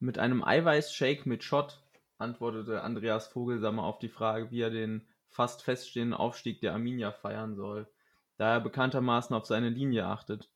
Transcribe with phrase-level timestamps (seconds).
[0.00, 1.80] Mit einem Eiweißshake mit Shot,
[2.18, 7.54] antwortete Andreas Vogelsammer auf die Frage, wie er den fast feststehenden Aufstieg der Arminia feiern
[7.54, 7.88] soll,
[8.36, 10.48] da er bekanntermaßen auf seine Linie achtet.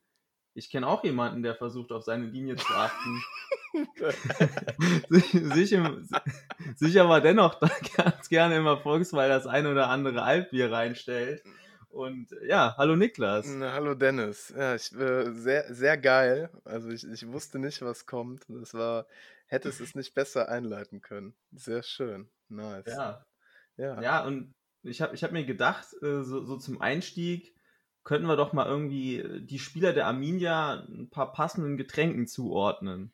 [0.54, 3.22] Ich kenne auch jemanden, der versucht, auf seine Linie zu achten.
[5.54, 6.06] sich, im,
[6.76, 7.58] sich aber dennoch
[7.96, 11.42] ganz gerne im Erfolgsfall das ein oder andere Altbier reinstellt.
[11.88, 13.46] Und ja, hallo Niklas.
[13.48, 14.52] Na, hallo Dennis.
[14.56, 16.50] Ja, ich, äh, sehr, sehr geil.
[16.64, 18.44] Also ich, ich wusste nicht, was kommt.
[18.48, 19.06] Das war,
[19.52, 21.34] hättest es nicht besser einleiten können.
[21.52, 22.30] Sehr schön.
[22.48, 22.86] Nice.
[22.86, 23.24] Ja.
[23.76, 27.54] Ja, ja und ich habe ich hab mir gedacht, äh, so, so zum Einstieg
[28.04, 33.12] könnten wir doch mal irgendwie die Spieler der Arminia ein paar passenden Getränken zuordnen.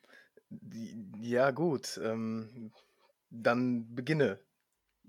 [1.19, 1.99] Ja, gut.
[2.03, 2.71] Ähm,
[3.29, 4.39] dann beginne.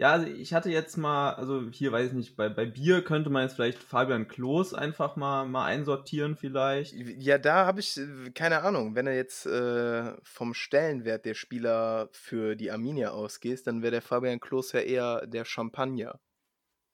[0.00, 3.28] Ja, also ich hatte jetzt mal, also hier weiß ich nicht, bei, bei Bier könnte
[3.28, 6.94] man jetzt vielleicht Fabian Klos einfach mal, mal einsortieren vielleicht.
[6.94, 8.94] Ja, da habe ich äh, keine Ahnung.
[8.94, 14.00] Wenn er jetzt äh, vom Stellenwert der Spieler für die Arminia ausgeht, dann wäre der
[14.00, 16.18] Fabian Klos ja eher der Champagner.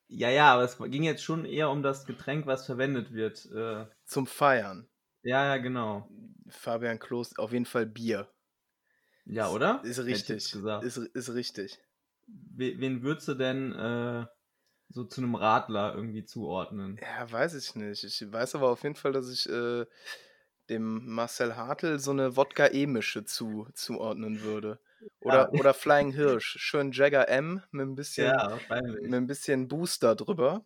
[0.08, 3.46] Ja, ja, aber es ging jetzt schon eher um das Getränk, was verwendet wird.
[3.54, 4.88] Äh, Zum Feiern.
[5.22, 6.08] Ja, ja, genau.
[6.48, 8.28] Fabian Klos, auf jeden Fall Bier.
[9.26, 9.80] Ja, oder?
[9.84, 10.52] Ist richtig.
[10.82, 11.78] Ist, ist richtig
[12.26, 14.26] wen würdest du denn äh,
[14.88, 16.98] so zu einem Radler irgendwie zuordnen?
[17.00, 18.04] Ja, weiß ich nicht.
[18.04, 19.86] Ich weiß aber auf jeden Fall, dass ich äh,
[20.68, 24.80] dem Marcel Hartl so eine Wodka-E-Mische zu, zuordnen würde.
[25.20, 25.60] Oder, ja.
[25.60, 26.56] oder Flying Hirsch.
[26.58, 28.58] Schön Jagger M mit ein bisschen, ja,
[29.00, 30.64] mit ein bisschen Booster drüber.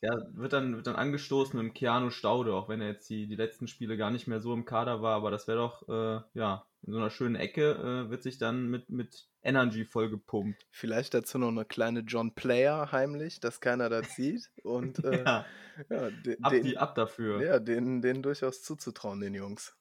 [0.00, 3.34] Ja, wird dann, wird dann angestoßen mit Keanu Staude, auch wenn er jetzt die, die
[3.34, 6.66] letzten Spiele gar nicht mehr so im Kader war, aber das wäre doch, äh, ja,
[6.82, 10.66] in so einer schönen Ecke äh, wird sich dann mit, mit Energy voll gepumpt.
[10.70, 14.50] Vielleicht dazu noch eine kleine John Player heimlich, dass keiner da zieht.
[14.62, 15.46] Und äh, ja,
[15.90, 17.42] ja den, ab, die, ab dafür.
[17.42, 19.74] Ja, denen, denen durchaus zuzutrauen, den Jungs.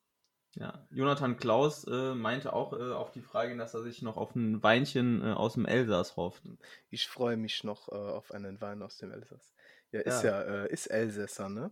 [0.56, 4.36] Ja, Jonathan Klaus äh, meinte auch äh, auf die Frage, dass er sich noch auf
[4.36, 6.42] ein Weinchen äh, aus dem Elsass hofft.
[6.90, 9.54] Ich freue mich noch äh, auf einen Wein aus dem Elsass.
[9.92, 11.72] Ja, ist ja, ja äh, ist Elsässer, ne?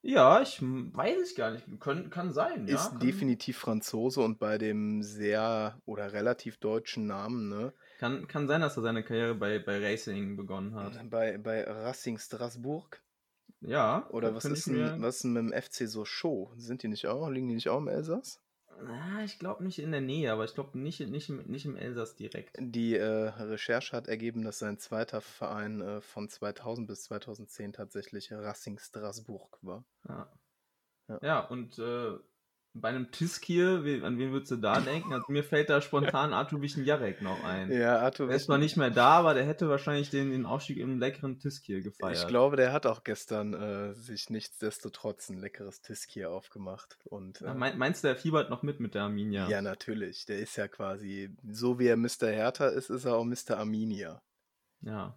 [0.00, 1.66] Ja, ich weiß es gar nicht.
[1.80, 2.68] Kann, kann sein.
[2.68, 7.72] Ist ja, definitiv Franzose und bei dem sehr oder relativ deutschen Namen, ne?
[7.98, 10.98] Kann, kann sein, dass er seine Karriere bei, bei Racing begonnen hat.
[11.10, 13.02] Bei, bei Racing Straßburg.
[13.60, 14.08] Ja.
[14.10, 16.52] Oder was ist, denn, was ist denn mit dem FC so Show?
[16.56, 17.28] Sind die nicht auch?
[17.28, 18.40] Liegen die nicht auch im Elsass?
[18.86, 22.16] Ah, ich glaube nicht in der Nähe, aber ich glaube nicht, nicht, nicht im Elsass
[22.16, 22.56] direkt.
[22.58, 28.32] Die äh, Recherche hat ergeben, dass sein zweiter Verein äh, von 2000 bis 2010 tatsächlich
[28.32, 29.84] Racing Strasbourg war.
[30.08, 30.32] Ja,
[31.08, 31.18] ja.
[31.22, 32.18] ja und äh,
[32.74, 35.12] bei einem Tiskir, an wen würdest du da denken?
[35.12, 37.72] Also mir fällt da spontan Artur Jarek noch ein.
[37.72, 40.78] Ja, Artur Der ist zwar nicht mehr da, aber der hätte wahrscheinlich den, den Aufstieg
[40.78, 42.18] im leckeren Tiskir gefeiert.
[42.18, 46.98] Ich glaube, der hat auch gestern äh, sich nichtsdestotrotz ein leckeres Tiskir aufgemacht.
[47.04, 49.48] Und, äh, meinst du, der fiebert noch mit mit der Arminia?
[49.48, 50.26] Ja, natürlich.
[50.26, 52.28] Der ist ja quasi, so wie er Mr.
[52.28, 53.58] Hertha ist, ist er auch Mr.
[53.58, 54.22] Arminia.
[54.80, 55.16] Ja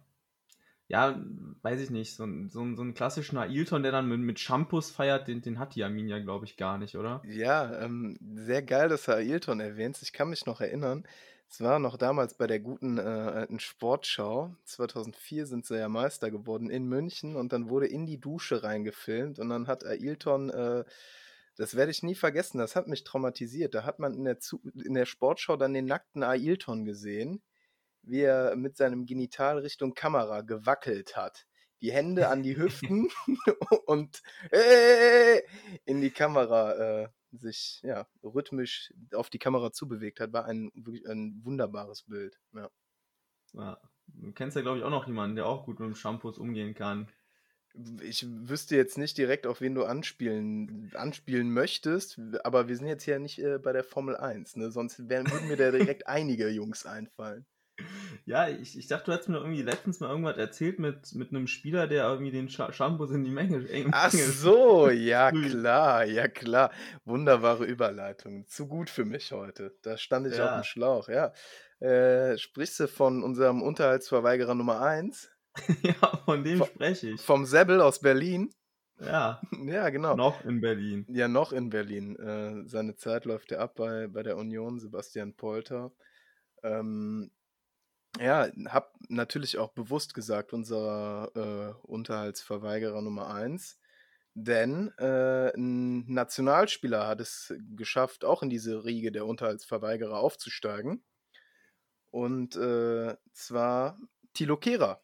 [0.92, 1.18] ja,
[1.62, 5.26] weiß ich nicht, so, so, so einen klassischen Ailton, der dann mit, mit Shampoos feiert,
[5.26, 7.22] den, den hat die Arminia, glaube ich, gar nicht, oder?
[7.26, 10.02] Ja, ähm, sehr geil, dass du Ailton erwähnst.
[10.02, 11.04] Ich kann mich noch erinnern,
[11.48, 14.54] es war noch damals bei der guten äh, alten Sportschau.
[14.64, 19.38] 2004 sind sie ja Meister geworden in München und dann wurde in die Dusche reingefilmt
[19.38, 20.84] und dann hat Ailton, äh,
[21.56, 23.74] das werde ich nie vergessen, das hat mich traumatisiert.
[23.74, 24.38] Da hat man in der,
[24.84, 27.42] in der Sportschau dann den nackten Ailton gesehen
[28.02, 31.46] wie er mit seinem Genital Richtung Kamera gewackelt hat.
[31.80, 33.08] Die Hände an die Hüften
[33.86, 35.40] und äh,
[35.84, 40.70] in die Kamera äh, sich ja, rhythmisch auf die Kamera zubewegt hat, war ein,
[41.06, 42.38] ein wunderbares Bild.
[42.54, 42.70] Ja.
[43.54, 43.78] ja.
[44.06, 46.74] Du kennst ja, glaube ich, auch noch jemanden, der auch gut mit dem Shampoos umgehen
[46.74, 47.08] kann.
[48.02, 53.06] Ich wüsste jetzt nicht direkt, auf wen du anspielen, anspielen möchtest, aber wir sind jetzt
[53.06, 54.70] ja nicht äh, bei der Formel 1, ne?
[54.70, 57.46] sonst wären, würden mir da direkt einige Jungs einfallen.
[58.24, 61.46] Ja, ich, ich dachte, du hast mir irgendwie letztens mal irgendwas erzählt mit, mit einem
[61.46, 63.66] Spieler, der irgendwie den Sch Shampoos in die Menge.
[63.92, 66.70] Ach so, ja klar, ja klar.
[67.04, 68.46] Wunderbare Überleitung.
[68.46, 69.74] Zu gut für mich heute.
[69.82, 70.46] Da stand ich ja.
[70.46, 71.32] auf dem Schlauch, ja.
[71.80, 75.30] Äh, sprichst du von unserem Unterhaltsverweigerer Nummer 1?
[75.82, 77.20] ja, von dem spreche ich.
[77.20, 78.50] Vom Sebbel aus Berlin.
[79.00, 79.40] Ja.
[79.64, 80.16] Ja, genau.
[80.16, 81.06] Noch in Berlin.
[81.08, 82.16] Ja, noch in Berlin.
[82.16, 85.92] Äh, seine Zeit läuft ja ab bei, bei der Union, Sebastian Polter.
[86.62, 87.30] Ähm,
[88.18, 93.78] ja, hab natürlich auch bewusst gesagt, unser äh, Unterhaltsverweigerer Nummer 1.
[94.34, 101.04] Denn äh, ein Nationalspieler hat es geschafft, auch in diese Riege der Unterhaltsverweigerer aufzusteigen.
[102.10, 103.98] Und äh, zwar
[104.32, 105.02] Tilo Kehrer.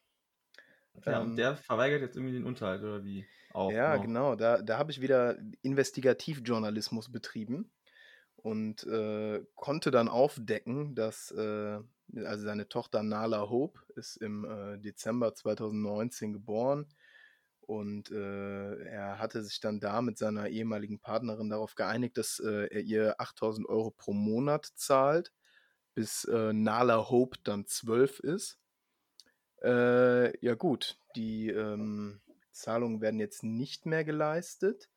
[1.05, 3.26] Ja, ähm, und der verweigert jetzt irgendwie den Unterhalt, oder wie?
[3.52, 4.02] Auch ja, noch.
[4.02, 4.34] genau.
[4.34, 7.70] Da, da habe ich wieder Investigativjournalismus betrieben
[8.37, 11.81] und äh, konnte dann aufdecken, dass äh,
[12.16, 16.87] also seine Tochter Nala Hope ist im äh, Dezember 2019 geboren
[17.60, 22.69] und äh, er hatte sich dann da mit seiner ehemaligen Partnerin darauf geeinigt, dass äh,
[22.70, 25.32] er ihr 8000 Euro pro Monat zahlt,
[25.94, 28.58] bis äh, Nala Hope dann 12 ist.
[29.60, 32.20] ja gut, die ähm,
[32.52, 34.88] Zahlungen werden jetzt nicht mehr geleistet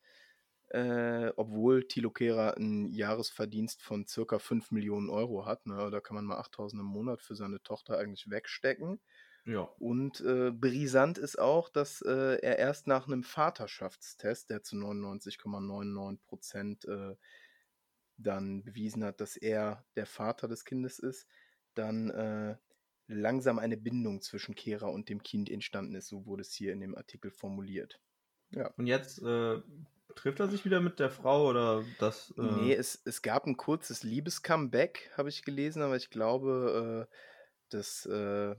[0.72, 5.66] äh, obwohl Thilo Kehrer einen Jahresverdienst von circa 5 Millionen Euro hat.
[5.66, 5.90] Ne?
[5.90, 8.98] Da kann man mal 8000 im Monat für seine Tochter eigentlich wegstecken.
[9.44, 9.62] Ja.
[9.78, 16.18] Und äh, brisant ist auch, dass äh, er erst nach einem Vaterschaftstest, der zu 99,99
[16.26, 17.16] Prozent äh,
[18.16, 21.26] dann bewiesen hat, dass er der Vater des Kindes ist,
[21.74, 22.56] dann äh,
[23.08, 26.08] langsam eine Bindung zwischen Kehrer und dem Kind entstanden ist.
[26.08, 28.00] So wurde es hier in dem Artikel formuliert.
[28.50, 28.68] Ja.
[28.76, 29.60] Und jetzt äh,
[30.14, 32.32] Trifft er sich wieder mit der Frau oder das?
[32.36, 32.42] Äh...
[32.42, 37.14] Nee, es, es gab ein kurzes Liebescomeback, habe ich gelesen, aber ich glaube, äh,
[37.70, 38.54] dass äh,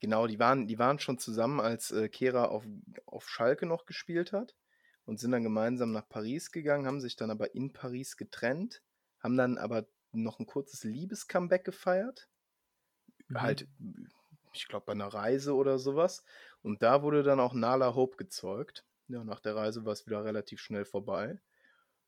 [0.00, 2.64] genau, die waren, die waren schon zusammen, als äh, Kera auf,
[3.06, 4.56] auf Schalke noch gespielt hat
[5.04, 8.82] und sind dann gemeinsam nach Paris gegangen, haben sich dann aber in Paris getrennt,
[9.20, 12.28] haben dann aber noch ein kurzes Liebescomeback gefeiert.
[13.28, 13.40] Mhm.
[13.40, 13.68] Halt,
[14.52, 16.24] ich glaube, bei einer Reise oder sowas.
[16.62, 18.84] Und da wurde dann auch Nala Hope gezeugt.
[19.10, 21.40] Ja, nach der Reise war es wieder relativ schnell vorbei.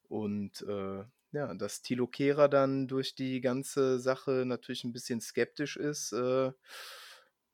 [0.08, 5.76] Und äh, ja, dass Tilo Kehrer dann durch die ganze Sache natürlich ein bisschen skeptisch
[5.76, 6.12] ist.
[6.12, 6.52] Äh,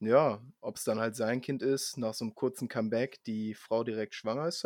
[0.01, 3.85] ja, ob es dann halt sein Kind ist, nach so einem kurzen Comeback, die Frau
[3.85, 4.65] direkt schwanger ist,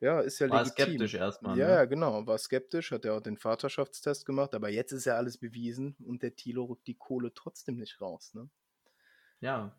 [0.00, 0.86] ja, ist ja war legitim.
[0.86, 1.58] skeptisch erstmal.
[1.58, 1.72] Ja, ne?
[1.74, 5.38] ja, genau, war skeptisch, hat ja auch den Vaterschaftstest gemacht, aber jetzt ist ja alles
[5.38, 8.48] bewiesen und der Tilo rückt die Kohle trotzdem nicht raus, ne?
[9.40, 9.76] Ja,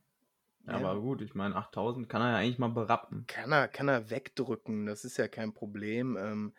[0.65, 3.25] ja, aber gut, ich meine, 8000 kann er ja eigentlich mal berappen.
[3.27, 6.17] Kann er, kann er wegdrücken, das ist ja kein Problem.
[6.17, 6.53] Ähm,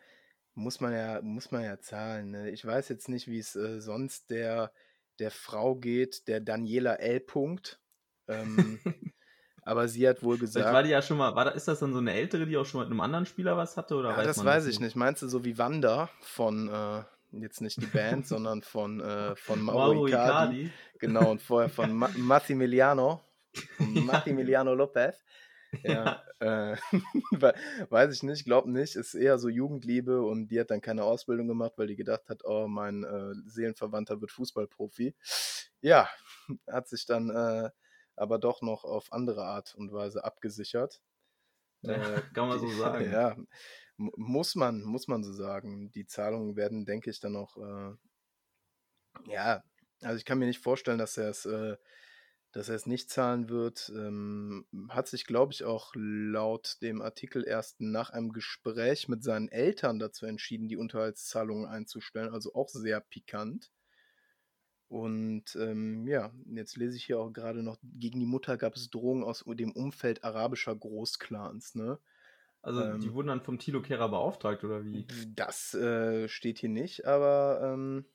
[0.53, 2.31] muss man ja, muss man ja zahlen.
[2.31, 2.51] Ne?
[2.51, 4.71] Ich weiß jetzt nicht, wie es äh, sonst der,
[5.19, 7.19] der Frau geht, der Daniela L.
[7.19, 7.79] Punkt.
[8.27, 8.79] Ähm,
[9.63, 10.63] aber sie hat wohl gesagt.
[10.63, 12.57] Vielleicht war die ja schon mal, war da, ist das dann so eine ältere, die
[12.57, 13.95] auch schon mit einem anderen Spieler was hatte?
[13.95, 14.95] Oder ja, weiß das weiß ich nicht.
[14.95, 19.61] Meinst du so wie Wanda von, äh, jetzt nicht die Band, sondern von, äh, von
[19.61, 20.07] Mauro.
[20.07, 20.71] Icardi.
[20.99, 23.24] Genau, und vorher von Ma Massimiliano
[23.79, 25.23] Maximiliano Lopez.
[25.83, 26.77] Ja, äh,
[27.89, 28.95] weiß ich nicht, glaub nicht.
[28.95, 32.43] Ist eher so Jugendliebe und die hat dann keine Ausbildung gemacht, weil die gedacht hat,
[32.45, 35.15] oh, mein äh, Seelenverwandter wird Fußballprofi.
[35.81, 36.09] Ja,
[36.67, 37.69] hat sich dann äh,
[38.15, 41.01] aber doch noch auf andere Art und Weise abgesichert.
[41.81, 43.11] Ja, äh, kann man so sagen.
[43.11, 43.35] Ja,
[43.97, 45.91] muss man, muss man so sagen.
[45.91, 47.93] Die Zahlungen werden, denke ich, dann noch, äh,
[49.31, 49.63] ja,
[50.01, 51.77] also ich kann mir nicht vorstellen, dass er es äh,
[52.55, 53.91] dass er es nicht zahlen wird.
[53.93, 59.49] Ähm, hat sich, glaube ich, auch laut dem Artikel erst nach einem Gespräch mit seinen
[59.49, 62.33] Eltern dazu entschieden, die Unterhaltszahlungen einzustellen.
[62.33, 63.73] Also auch sehr pikant.
[64.87, 68.89] Und ähm, ja, jetzt lese ich hier auch gerade noch, gegen die Mutter gab es
[68.89, 71.99] Drohungen aus dem Umfeld arabischer Großclans, ne?
[72.61, 75.05] Also ähm, die wurden dann vom Tilo Kehrer beauftragt, oder wie?
[75.35, 78.05] Das äh, steht hier nicht, aber ähm,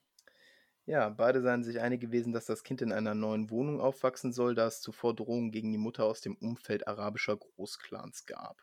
[0.91, 4.55] ja, beide seien sich einig gewesen, dass das Kind in einer neuen Wohnung aufwachsen soll,
[4.55, 8.61] da es zuvor Drohungen gegen die Mutter aus dem Umfeld arabischer Großclans gab.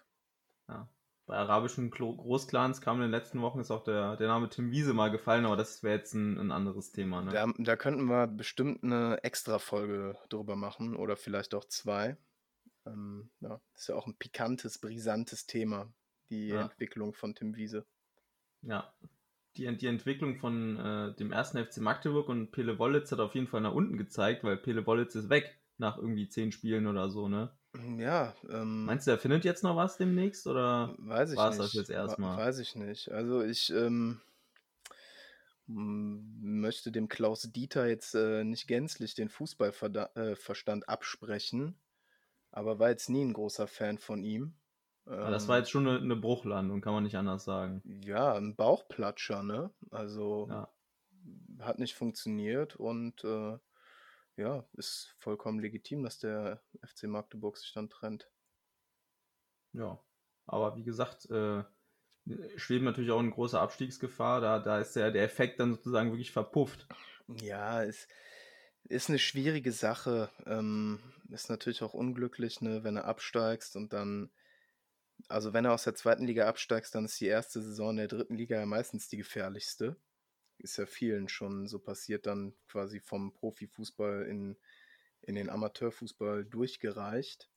[0.68, 0.86] Ja.
[1.24, 4.92] Bei arabischen Großclans kam in den letzten Wochen ist auch der, der Name Tim Wiese
[4.92, 7.22] mal gefallen, aber das wäre jetzt ein, ein, anderes Thema.
[7.22, 7.32] Ne?
[7.32, 12.18] Da, da könnten wir bestimmt eine Extra-Folge drüber machen oder vielleicht auch zwei.
[12.84, 15.90] Ähm, ja, ist ja auch ein pikantes, brisantes Thema,
[16.28, 16.60] die ja.
[16.60, 17.86] Entwicklung von Tim Wiese.
[18.60, 18.92] Ja,
[19.58, 23.48] die, die Entwicklung von äh, dem ersten FC Magdeburg und Pele Wollitz hat auf jeden
[23.48, 27.28] Fall nach unten gezeigt, weil Pele Wollitz ist weg nach irgendwie zehn Spielen oder so,
[27.28, 27.50] ne?
[27.98, 28.34] Ja.
[28.50, 31.74] Ähm, Meinst du, er findet jetzt noch was demnächst oder weiß ich war es das
[31.74, 32.36] jetzt erstmal?
[32.36, 33.10] Weiß ich nicht.
[33.10, 34.20] Also ich ähm,
[35.66, 41.74] möchte dem Klaus Dieter jetzt äh, nicht gänzlich den Fußballverstand äh, absprechen,
[42.50, 44.54] aber war jetzt nie ein großer Fan von ihm.
[45.08, 45.62] Aber das war ähm.
[45.62, 47.82] jetzt schon eine, eine, Bruchlandung, kann man nicht anders sagen.
[48.04, 49.70] Ja, ein Bauchplatscher, ne?
[49.90, 50.68] Also ja.
[51.60, 53.58] hat nicht funktioniert und äh,
[54.36, 58.30] ja, ist vollkommen legitim, dass der FC Magdeburg sich dann trennt.
[59.72, 59.98] Ja,
[60.46, 61.64] aber wie gesagt, äh,
[62.56, 64.40] schweben natürlich auch eine große Abstiegsgefahr.
[64.40, 66.86] Da, da ist der, der Effekt dann sozusagen wirklich verpufft.
[67.42, 68.08] Ja, es
[68.84, 70.30] ist eine schwierige Sache.
[70.46, 71.00] Ähm,
[71.30, 74.30] ist natürlich auch unglücklich, ne, wenn du absteigst und dann
[75.26, 78.36] also wenn er aus der zweiten Liga absteigst, dann ist die erste Saison der dritten
[78.36, 79.96] Liga ja meistens die gefährlichste.
[80.58, 84.56] Ist ja vielen schon so passiert, dann quasi vom Profifußball in,
[85.22, 87.48] in den Amateurfußball durchgereicht.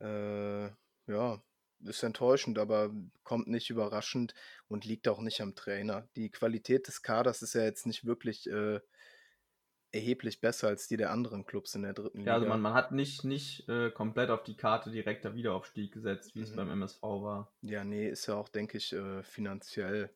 [0.00, 0.66] Äh,
[1.06, 1.42] ja,
[1.80, 4.34] ist enttäuschend, aber kommt nicht überraschend
[4.68, 6.08] und liegt auch nicht am Trainer.
[6.16, 8.80] Die Qualität des Kaders ist ja jetzt nicht wirklich äh,
[9.92, 12.30] erheblich besser als die der anderen Clubs in der dritten Liga.
[12.30, 16.34] Ja, also man, man hat nicht, nicht äh, komplett auf die Karte direkter Wiederaufstieg gesetzt,
[16.34, 16.44] wie mhm.
[16.44, 17.52] es beim MSV war.
[17.60, 20.10] Ja, nee, ist ja auch, denke ich, äh, finanziell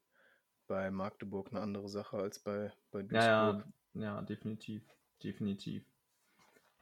[0.67, 3.23] bei Magdeburg eine andere Sache als bei, bei Duisburg.
[3.23, 3.65] Ja,
[3.95, 4.83] ja, ja, definitiv.
[5.23, 5.85] Definitiv.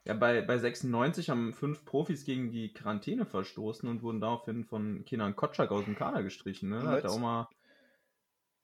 [0.04, 5.04] Ja, bei, bei 96 haben fünf Profis gegen die Quarantäne verstoßen und wurden daraufhin von
[5.04, 6.68] Kenan Kotschak aus dem Kader gestrichen.
[6.70, 6.82] Ne?
[6.82, 7.48] Hat er auch mal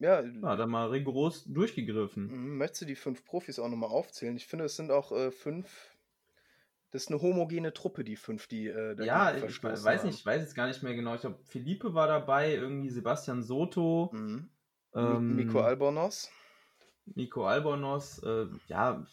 [0.00, 2.57] ja, ja, hat er mal rigoros durchgegriffen.
[2.57, 4.37] Möchtest du die fünf Profis auch nochmal aufzählen?
[4.37, 5.97] Ich finde, es sind auch äh, fünf.
[6.90, 10.07] Das ist eine homogene Truppe, die fünf, die äh, Ja, ich weiß haben.
[10.09, 11.14] nicht, ich weiß jetzt gar nicht mehr genau.
[11.14, 14.11] Ich glaube, Philippe war dabei, irgendwie Sebastian Soto.
[14.12, 14.50] Mhm.
[14.95, 16.30] Ähm, Miko Albornoz.
[17.14, 19.04] Miko Albornoz, äh, ja,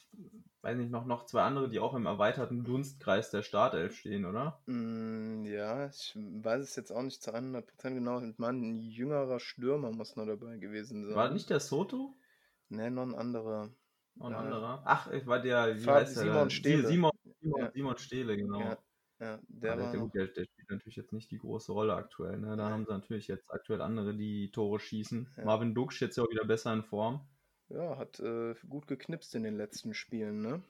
[0.61, 4.61] weiß nicht, noch, noch zwei andere, die auch im erweiterten Dunstkreis der Startelf stehen, oder?
[4.65, 7.63] Mm, ja, ich weiß es jetzt auch nicht zu 100%
[7.93, 8.21] genau.
[8.21, 11.15] Ich meine, ein jüngerer Stürmer muss noch dabei gewesen sein.
[11.15, 12.15] War nicht der Soto?
[12.69, 13.69] Ne, noch ein anderer.
[14.15, 14.39] Noch ein ja.
[14.39, 14.81] anderer?
[14.85, 16.49] Ach, ich war der, wie Fahr heißt Simon der?
[16.49, 16.87] Stehle.
[16.87, 17.71] Simon, Simon, ja.
[17.71, 18.59] Simon Stehle, genau.
[18.59, 18.77] Ja.
[19.19, 22.37] Ja, der, der, der, der, der, spielt natürlich jetzt nicht die große Rolle aktuell.
[22.37, 22.55] Ne?
[22.55, 25.27] Da haben sie natürlich jetzt aktuell andere, die Tore schießen.
[25.43, 27.27] Marvin Duksch jetzt ja auch wieder besser in Form.
[27.69, 30.62] Ja, hat äh, gut geknipst in den letzten Spielen, ne?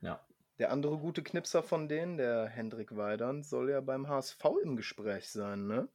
[0.00, 0.20] Ja.
[0.58, 5.30] Der andere gute Knipser von denen, der Hendrik Weidern, soll ja beim HSV im Gespräch
[5.30, 5.88] sein, ne?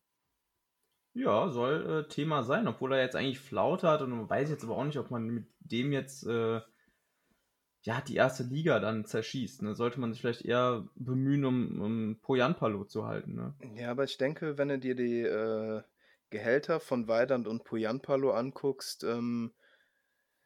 [1.13, 4.63] Ja, soll äh, Thema sein, obwohl er jetzt eigentlich Flaut hat und man weiß jetzt
[4.63, 6.61] aber auch nicht, ob man mit dem jetzt äh,
[7.81, 9.63] ja die erste Liga dann zerschießt.
[9.63, 9.75] Ne?
[9.75, 13.35] Sollte man sich vielleicht eher bemühen, um, um Poyanpalo zu halten.
[13.35, 13.55] Ne?
[13.75, 15.81] Ja, aber ich denke, wenn du dir die äh,
[16.29, 19.51] Gehälter von Weidand und Poyanpalo anguckst, ähm,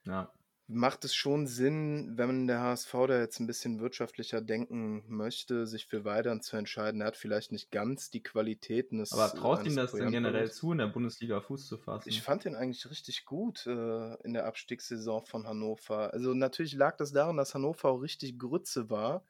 [0.06, 0.32] ja.
[0.68, 5.88] Macht es schon Sinn, wenn der HSV da jetzt ein bisschen wirtschaftlicher denken möchte, sich
[5.88, 7.02] für Weidern zu entscheiden?
[7.02, 10.72] Er hat vielleicht nicht ganz die Qualitäten des Aber traut ihm das denn generell zu,
[10.72, 12.08] in der Bundesliga Fuß zu fassen?
[12.08, 16.14] Ich fand ihn eigentlich richtig gut äh, in der Abstiegssaison von Hannover.
[16.14, 19.26] Also natürlich lag das daran, dass Hannover auch richtig Grütze war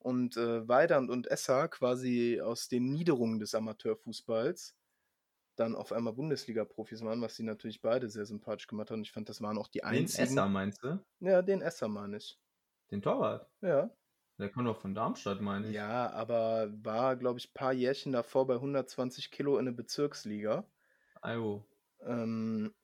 [0.00, 4.76] und äh, Weidand und Esser quasi aus den Niederungen des Amateurfußballs
[5.56, 9.02] dann auf einmal Bundesliga-Profis waren, was sie natürlich beide sehr sympathisch gemacht haben.
[9.02, 10.24] Ich fand, das waren auch die einzigen.
[10.24, 10.98] Den Esser meinst du?
[11.20, 12.38] Ja, den Esser meine ich.
[12.90, 13.48] Den Torwart?
[13.60, 13.90] Ja.
[14.38, 15.74] Der kommt doch von Darmstadt, meine ich.
[15.74, 20.66] Ja, aber war, glaube ich, ein paar Jährchen davor bei 120 Kilo in der Bezirksliga.
[21.22, 21.64] Ayo.
[22.00, 22.74] Ähm,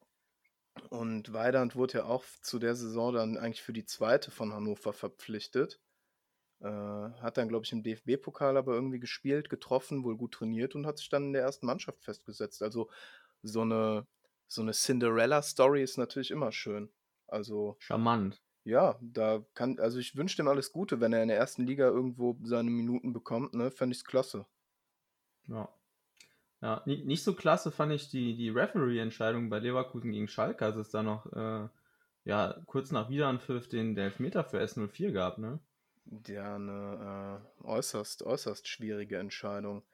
[0.90, 4.92] und Weidand wurde ja auch zu der Saison dann eigentlich für die zweite von Hannover
[4.92, 5.80] verpflichtet.
[6.60, 10.86] Äh, hat dann, glaube ich, im DFB-Pokal aber irgendwie gespielt, getroffen, wohl gut trainiert und
[10.86, 12.62] hat sich dann in der ersten Mannschaft festgesetzt.
[12.62, 12.90] Also
[13.42, 14.06] so eine,
[14.46, 16.90] so eine Cinderella-Story ist natürlich immer schön.
[17.26, 17.76] Also.
[17.78, 18.42] Charmant.
[18.64, 21.86] Ja, da kann, also ich wünsche dem alles Gute, wenn er in der ersten Liga
[21.86, 23.70] irgendwo seine Minuten bekommt, ne?
[23.70, 24.44] Fände ich es klasse.
[25.48, 25.68] Ja.
[26.60, 30.90] Ja, nicht so klasse fand ich die, die Referee-Entscheidung bei Leverkusen gegen Schalke, als es
[30.90, 31.68] da noch, äh,
[32.24, 35.58] ja, kurz nach Wiederanpfiff den Elfmeter für S04 gab, ne?
[36.26, 39.84] Ja, eine äh, äußerst, äußerst schwierige Entscheidung.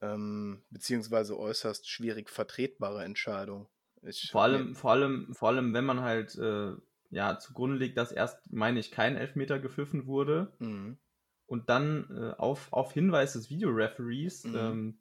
[0.00, 3.68] Ähm, beziehungsweise äußerst schwierig vertretbare Entscheidung.
[4.02, 6.72] Ich, vor allem, vor allem, vor allem, wenn man halt äh,
[7.10, 10.98] ja zugrunde legt, dass erst, meine ich, kein Elfmeter gepfiffen wurde mhm.
[11.46, 14.56] und dann äh, auf, auf Hinweis des Videoreferees mhm.
[14.56, 14.98] ähm,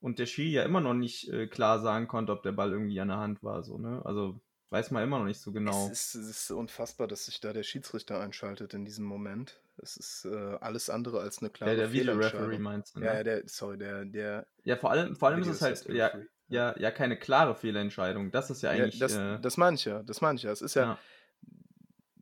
[0.00, 3.00] und der Schiri ja immer noch nicht äh, klar sagen konnte, ob der Ball irgendwie
[3.00, 4.02] an der Hand war, so, ne?
[4.04, 4.40] Also
[4.72, 5.90] Weiß man immer noch nicht so genau.
[5.90, 9.60] Es ist, es ist unfassbar, dass sich da der Schiedsrichter einschaltet in diesem Moment.
[9.76, 13.06] Es ist äh, alles andere als eine klare ja, der Videoreferee meinst du, ne?
[13.06, 14.46] Ja, der, sorry, der, der.
[14.64, 16.10] Ja, vor allem, vor allem ist es halt ja,
[16.48, 18.30] ja, ja keine klare Fehlentscheidung.
[18.30, 18.98] Das ist ja eigentlich.
[18.98, 20.52] Ja, das, äh, das meine ich ja, das meine ich ja.
[20.52, 20.98] Es ist ja, ja,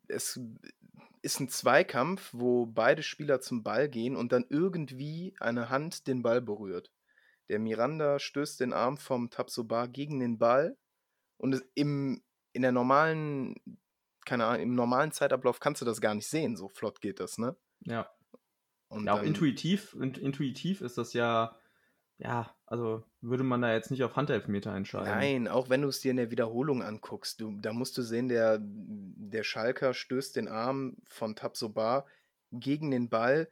[0.08, 0.40] es
[1.22, 6.22] ist ein Zweikampf, wo beide Spieler zum Ball gehen und dann irgendwie eine Hand den
[6.22, 6.90] Ball berührt.
[7.48, 10.76] Der Miranda stößt den Arm vom Tapsoba gegen den Ball
[11.36, 12.20] und im
[12.52, 13.54] in der normalen,
[14.24, 17.38] keine Ahnung, im normalen Zeitablauf kannst du das gar nicht sehen, so flott geht das,
[17.38, 17.56] ne?
[17.80, 18.10] Ja.
[18.88, 21.56] Und ja, auch intuitiv, intuitiv ist das ja,
[22.20, 25.08] ja, also würde man da jetzt nicht auf Handelfmeter entscheiden.
[25.08, 28.28] Nein, auch wenn du es dir in der Wiederholung anguckst, du, da musst du sehen,
[28.28, 32.04] der, der Schalker stößt den Arm von Tabsoba
[32.52, 33.48] gegen den Ball.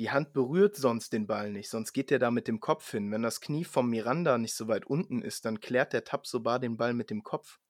[0.00, 3.12] Die Hand berührt sonst den Ball nicht, sonst geht der da mit dem Kopf hin.
[3.12, 6.76] Wenn das Knie vom Miranda nicht so weit unten ist, dann klärt der Tabsoba den
[6.76, 7.60] Ball mit dem Kopf.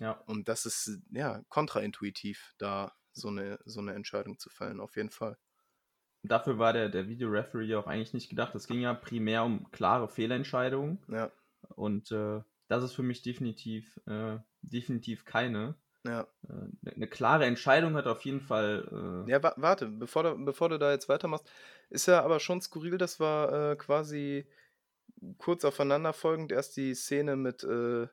[0.00, 0.12] Ja.
[0.26, 5.10] Und das ist ja kontraintuitiv, da so eine, so eine Entscheidung zu fällen, auf jeden
[5.10, 5.36] Fall.
[6.22, 8.54] Dafür war der, der Videoreferee auch eigentlich nicht gedacht.
[8.54, 10.98] Es ging ja primär um klare Fehlentscheidungen.
[11.08, 11.30] Ja.
[11.74, 15.76] Und äh, das ist für mich definitiv, äh, definitiv keine.
[16.04, 16.26] Ja.
[16.48, 19.24] Äh, eine klare Entscheidung hat auf jeden Fall.
[19.26, 21.48] Äh ja, wa warte, bevor du, bevor du da jetzt weitermachst,
[21.88, 24.46] ist ja aber schon skurril, dass wir äh, quasi
[25.38, 28.06] kurz aufeinanderfolgend erst die Szene mit, äh,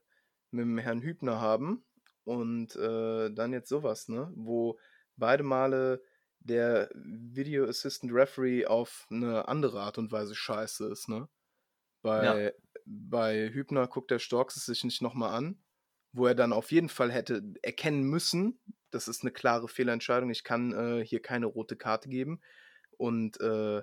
[0.52, 1.84] mit dem Herrn Hübner haben
[2.24, 4.32] und äh, dann jetzt sowas, ne?
[4.36, 4.80] Wo
[5.16, 6.02] beide Male
[6.40, 11.28] der Video Assistant Referee auf eine andere Art und Weise scheiße ist, ne?
[12.02, 12.52] Bei, ja.
[12.86, 15.64] bei Hübner guckt der Storks es sich nicht nochmal an,
[16.12, 18.60] wo er dann auf jeden Fall hätte erkennen müssen,
[18.92, 22.42] das ist eine klare Fehlentscheidung, ich kann äh, hier keine rote Karte geben.
[22.98, 23.82] Und äh,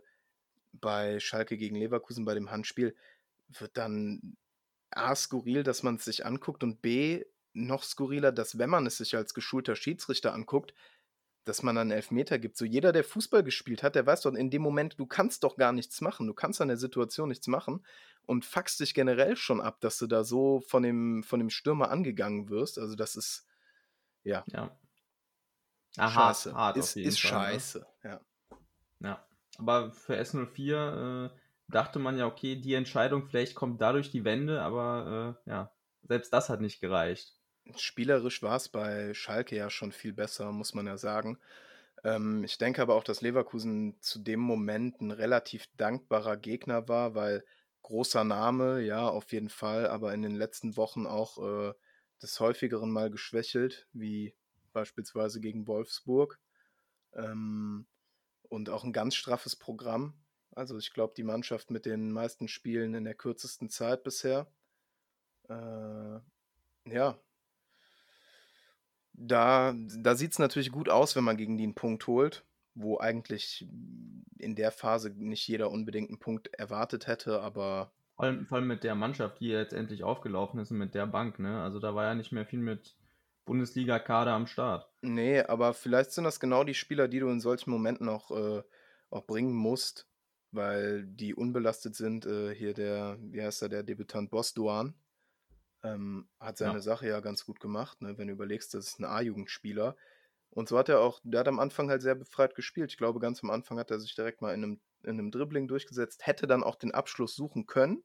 [0.72, 2.96] bei Schalke gegen Leverkusen bei dem Handspiel
[3.48, 4.36] wird dann
[4.96, 8.98] A skurril, dass man es sich anguckt und B noch skurriler, dass wenn man es
[8.98, 10.74] sich als geschulter Schiedsrichter anguckt,
[11.44, 12.56] dass man dann Elfmeter gibt.
[12.56, 15.56] So jeder, der Fußball gespielt hat, der weiß doch in dem Moment, du kannst doch
[15.56, 16.26] gar nichts machen.
[16.26, 17.84] Du kannst an der Situation nichts machen
[18.26, 21.90] und fuckst dich generell schon ab, dass du da so von dem, von dem Stürmer
[21.90, 22.78] angegangen wirst.
[22.78, 23.46] Also das ist,
[24.22, 24.44] ja.
[24.46, 24.76] Ja.
[25.96, 26.54] Aha, scheiße.
[26.54, 27.52] Hart ist ist Fall, ne?
[27.52, 28.10] scheiße, ne?
[28.10, 28.20] ja.
[29.00, 29.26] Ja.
[29.58, 31.30] Aber für S04 äh,
[31.74, 36.32] dachte man ja, okay, die Entscheidung, vielleicht kommt dadurch die Wende, aber äh, ja, selbst
[36.32, 37.34] das hat nicht gereicht.
[37.76, 41.38] Spielerisch war es bei Schalke ja schon viel besser, muss man ja sagen.
[42.04, 47.14] Ähm, ich denke aber auch, dass Leverkusen zu dem Moment ein relativ dankbarer Gegner war,
[47.14, 47.44] weil
[47.82, 51.72] großer Name, ja, auf jeden Fall, aber in den letzten Wochen auch äh,
[52.20, 54.34] des häufigeren mal geschwächelt, wie
[54.72, 56.38] beispielsweise gegen Wolfsburg.
[57.14, 57.86] Ähm,
[58.48, 60.14] und auch ein ganz straffes Programm.
[60.54, 64.46] Also ich glaube, die Mannschaft mit den meisten Spielen in der kürzesten Zeit bisher.
[65.48, 66.20] Äh,
[66.90, 67.18] ja,
[69.14, 72.44] da, da sieht es natürlich gut aus, wenn man gegen die einen Punkt holt,
[72.74, 73.68] wo eigentlich
[74.38, 77.92] in der Phase nicht jeder unbedingt einen Punkt erwartet hätte, aber.
[78.16, 81.06] Vor allem, vor allem mit der Mannschaft, die jetzt endlich aufgelaufen ist und mit der
[81.06, 81.62] Bank, ne?
[81.62, 82.94] Also da war ja nicht mehr viel mit
[83.44, 84.88] Bundesliga-Kader am Start.
[85.02, 88.62] Nee, aber vielleicht sind das genau die Spieler, die du in solchen Momenten auch, äh,
[89.10, 90.06] auch bringen musst,
[90.52, 92.26] weil die unbelastet sind.
[92.26, 94.94] Äh, hier der, wie heißt er, der Debütant Bosduan,
[95.82, 96.80] ähm, hat seine ja.
[96.80, 98.16] Sache ja ganz gut gemacht, ne?
[98.18, 99.96] wenn du überlegst, das ist ein A-Jugendspieler.
[100.50, 102.90] Und so hat er auch, der hat am Anfang halt sehr befreit gespielt.
[102.90, 105.66] Ich glaube, ganz am Anfang hat er sich direkt mal in einem, in einem Dribbling
[105.66, 108.04] durchgesetzt, hätte dann auch den Abschluss suchen können,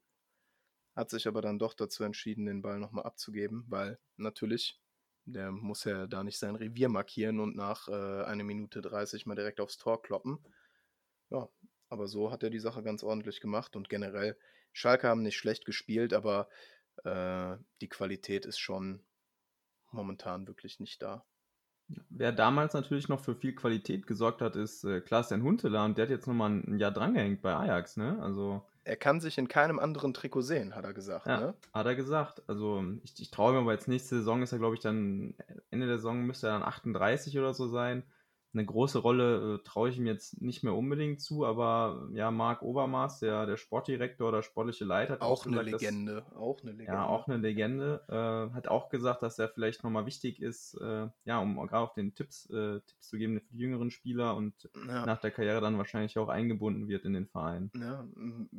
[0.96, 4.80] hat sich aber dann doch dazu entschieden, den Ball nochmal abzugeben, weil natürlich,
[5.26, 9.34] der muss ja da nicht sein Revier markieren und nach äh, einer Minute 30 mal
[9.34, 10.38] direkt aufs Tor kloppen.
[11.30, 11.48] Ja,
[11.88, 14.36] aber so hat er die Sache ganz ordentlich gemacht und generell,
[14.72, 16.48] Schalke haben nicht schlecht gespielt, aber
[17.04, 19.00] äh, die Qualität ist schon
[19.90, 21.24] momentan wirklich nicht da.
[22.10, 26.04] Wer damals natürlich noch für viel Qualität gesorgt hat, ist äh, Klaas-Jan Huntelaar und der
[26.04, 28.18] hat jetzt nochmal ein Jahr drangehängt bei Ajax, ne?
[28.20, 28.62] Also.
[28.84, 31.54] Er kann sich in keinem anderen Trikot sehen, hat er gesagt, ja, ne?
[31.72, 32.42] Hat er gesagt.
[32.46, 35.34] Also ich, ich traue mir aber jetzt nächste Saison ist er, glaube ich, dann,
[35.70, 38.02] Ende der Saison müsste er dann 38 oder so sein
[38.54, 42.62] eine große Rolle äh, traue ich ihm jetzt nicht mehr unbedingt zu, aber ja, Marc
[42.62, 46.62] Obermaß, der, der Sportdirektor oder sportliche Leiter, hat auch, auch eine gesagt, Legende, dass, auch
[46.62, 46.92] eine Legende.
[46.92, 51.08] Ja, auch eine Legende, äh, hat auch gesagt, dass er vielleicht nochmal wichtig ist, äh,
[51.24, 54.70] ja, um gerade auf den Tipps, äh, Tipps zu geben für die jüngeren Spieler und
[54.86, 55.04] ja.
[55.04, 57.70] nach der Karriere dann wahrscheinlich auch eingebunden wird in den Verein.
[57.74, 58.06] Ja,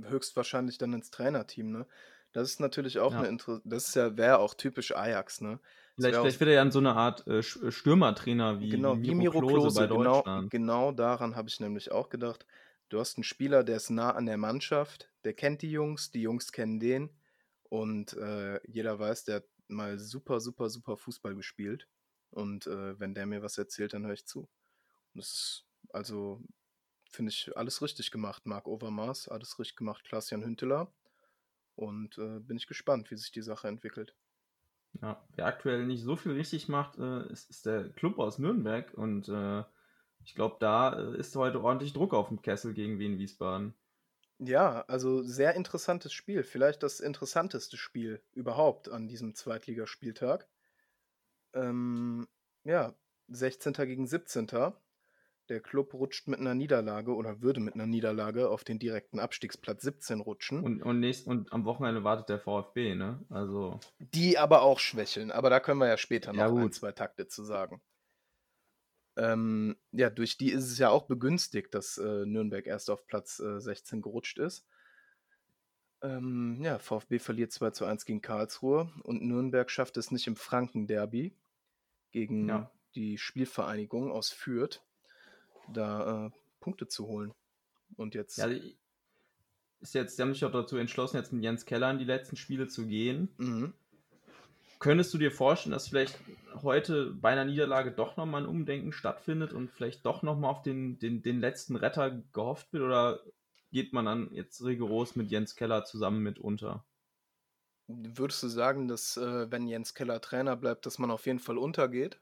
[0.09, 1.87] höchstwahrscheinlich dann ins Trainerteam, ne?
[2.31, 3.19] Das ist natürlich auch ja.
[3.19, 5.59] eine Inter das ist ja wäre auch typisch Ajax, ne?
[5.95, 9.15] Vielleicht, vielleicht wird er ja in so eine Art äh, äh Stürmertrainer wie, genau, wie
[9.15, 10.51] Miro, Klose, bei genau, Deutschland.
[10.51, 12.45] Genau, genau daran habe ich nämlich auch gedacht.
[12.87, 16.21] Du hast einen Spieler, der ist nah an der Mannschaft, der kennt die Jungs, die
[16.21, 17.09] Jungs kennen den
[17.69, 21.87] und äh, jeder weiß, der hat mal super, super, super Fußball gespielt.
[22.31, 24.41] Und äh, wenn der mir was erzählt, dann höre ich zu.
[25.13, 26.41] Und das ist, also,
[27.11, 28.45] finde ich, alles richtig gemacht.
[28.45, 30.03] Marc Overmars, alles richtig gemacht.
[30.03, 30.91] Klaas-Jan Hünteler.
[31.79, 34.13] Und äh, bin ich gespannt, wie sich die Sache entwickelt.
[35.01, 38.93] Ja, wer aktuell nicht so viel richtig macht, äh, ist, ist, der Club aus Nürnberg
[38.95, 39.63] und äh,
[40.25, 43.73] ich glaube, da äh, ist heute ordentlich Druck auf dem Kessel gegen Wien Wiesbaden.
[44.39, 46.43] Ja, also sehr interessantes Spiel.
[46.43, 50.49] Vielleicht das interessanteste Spiel überhaupt an diesem Zweitligaspieltag.
[51.53, 52.27] Ähm,
[52.65, 52.93] ja,
[53.29, 53.73] 16.
[53.73, 54.47] gegen 17.
[55.49, 59.81] Der Club rutscht mit einer Niederlage oder würde mit einer Niederlage auf den direkten Abstiegsplatz
[59.81, 60.63] 17 rutschen.
[60.63, 63.25] Und, und, nächst, und am Wochenende wartet der VfB, ne?
[63.29, 63.79] Also.
[63.97, 67.27] Die aber auch schwächeln, aber da können wir ja später noch ja, ein, zwei Takte
[67.27, 67.81] zu sagen.
[69.17, 73.39] Ähm, ja, durch die ist es ja auch begünstigt, dass äh, Nürnberg erst auf Platz
[73.39, 74.67] äh, 16 gerutscht ist.
[76.01, 80.35] Ähm, ja, VfB verliert 2 zu 1 gegen Karlsruhe und Nürnberg schafft es nicht im
[80.35, 81.35] Franken-Derby
[82.11, 82.71] gegen ja.
[82.95, 84.81] die Spielvereinigung aus Fürth
[85.73, 87.33] da äh, Punkte zu holen.
[87.95, 88.37] Und jetzt.
[88.37, 88.47] Ja,
[89.81, 92.35] ist jetzt, sie haben sich auch dazu entschlossen, jetzt mit Jens Keller in die letzten
[92.35, 93.29] Spiele zu gehen.
[93.37, 93.73] Mhm.
[94.79, 96.19] Könntest du dir vorstellen, dass vielleicht
[96.61, 100.99] heute bei einer Niederlage doch nochmal ein Umdenken stattfindet und vielleicht doch nochmal auf den,
[100.99, 102.83] den, den letzten Retter gehofft wird?
[102.83, 103.21] Oder
[103.71, 106.85] geht man dann jetzt rigoros mit Jens Keller zusammen mit unter.
[107.87, 111.57] Würdest du sagen, dass äh, wenn Jens Keller Trainer bleibt, dass man auf jeden Fall
[111.57, 112.19] untergeht?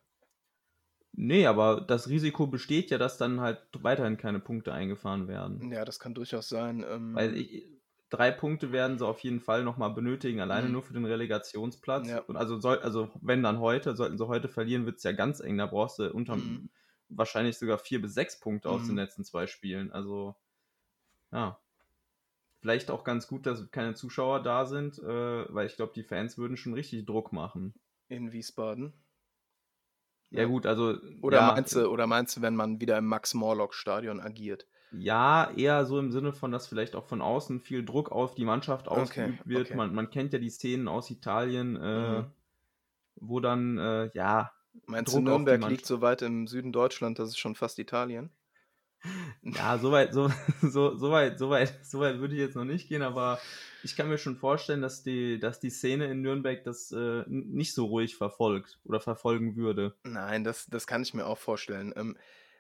[1.20, 5.74] Nee, aber das Risiko besteht ja, dass dann halt weiterhin keine Punkte eingefahren werden.
[5.74, 6.86] Ja, das kann durchaus sein.
[6.88, 7.64] Ähm, Weil ich,
[8.12, 10.74] drei Punkte werden sie auf jeden Fall nochmal benötigen, alleine Mhm.
[10.74, 12.08] nur für den Relegationsplatz.
[12.10, 12.20] Ja.
[12.20, 15.40] Und also, soll, also wenn dann heute, sollten sie heute verlieren, wird es ja ganz
[15.40, 15.58] eng.
[15.58, 16.70] Da brauchst du unter Mhm.
[17.10, 18.88] wahrscheinlich sogar vier bis sechs Punkte aus Mhm.
[18.88, 19.92] den letzten zwei Spielen.
[19.92, 20.36] Also,
[21.32, 21.60] ja.
[22.62, 26.38] Vielleicht auch ganz gut, dass keine Zuschauer da sind, äh, weil ich glaube, die Fans
[26.38, 27.74] würden schon richtig Druck machen.
[28.10, 28.94] in Wiesbaden.
[30.30, 30.98] Ja, gut, also.
[31.22, 34.68] Oder, ja, meinst du, oder meinst du, wenn man wieder im Max-Morlock-Stadion agiert?
[34.90, 38.46] Ja, eher so im Sinne von, dass vielleicht auch von außen viel Druck auf die
[38.46, 39.74] Mannschaft Okay, ausgeübt wird.
[39.74, 39.74] okay.
[39.74, 42.32] Man, man kennt ja die Szenen aus Italien, äh, Mhm.
[43.16, 44.54] wo dann, äh, ja,
[44.88, 48.32] Meinst Druck du, Nürnberg liegt so weit im Süden Deutschland, das ist schon fast Italien?
[49.44, 50.30] Ja, so weit, so,
[50.62, 53.40] so, so weit, so weit, so weit würde ich jetzt noch nicht gehen, aber
[53.84, 57.74] ich kann mir schon vorstellen, dass die, dass die Szene in Nürnberg das äh, nicht
[57.74, 59.96] so ruhig verfolgt oder verfolgen würde.
[60.04, 61.94] Nein, das, das kann ich mir auch vorstellen.
[61.96, 62.18] Ähm,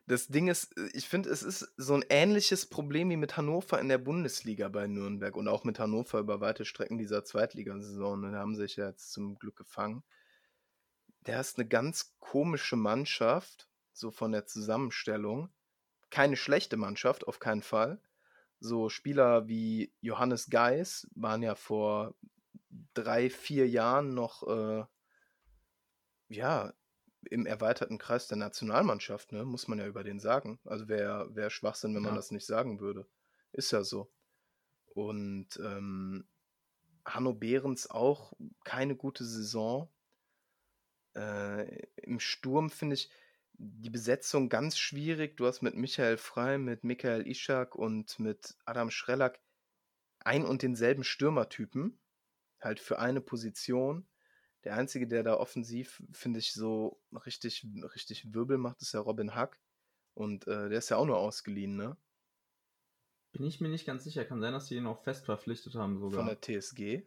[0.08, 3.80] das Ding ist, äh, ich finde, es ist so ein ähnliches Problem wie mit Hannover
[3.80, 8.32] in der Bundesliga bei Nürnberg und auch mit Hannover über weite Strecken dieser Zweitligasaison.
[8.32, 10.04] Da haben sie sich ja jetzt zum Glück gefangen.
[11.26, 15.50] Der ist eine ganz komische Mannschaft, so von der Zusammenstellung.
[16.10, 18.02] Keine schlechte Mannschaft, auf keinen Fall.
[18.60, 22.16] So Spieler wie Johannes Geis waren ja vor
[22.94, 24.86] drei, vier Jahren noch äh,
[26.30, 26.74] ja,
[27.30, 30.60] im erweiterten Kreis der Nationalmannschaft, ne, muss man ja über den sagen.
[30.66, 32.18] Also wäre wär Schwachsinn, wenn man Ja.
[32.18, 33.08] das nicht sagen würde.
[33.52, 34.12] Ist ja so.
[34.94, 36.28] Und ähm,
[37.06, 39.90] Hanno Behrens auch keine gute Saison.
[41.16, 43.10] Äh, Im Sturm finde ich
[43.58, 45.38] die Besetzung ganz schwierig.
[45.38, 49.40] Du hast mit Michael Frey, mit Michael Ischak und mit Adam Schrellack
[50.20, 52.00] ein und denselben Stürmertypen.
[52.62, 54.08] Halt für eine Position.
[54.64, 57.66] Der einzige, der da offensiv, finde ich, so richtig,
[57.96, 59.60] richtig Wirbel macht, ist ja Robin Hack.
[60.14, 61.96] Und äh, der ist ja auch nur ausgeliehen, ne?
[63.32, 64.26] Bin ich mir nicht ganz sicher.
[64.26, 66.26] Kann sein, dass sie ihn auch fest verpflichtet haben sogar.
[66.26, 67.04] Von der TSG.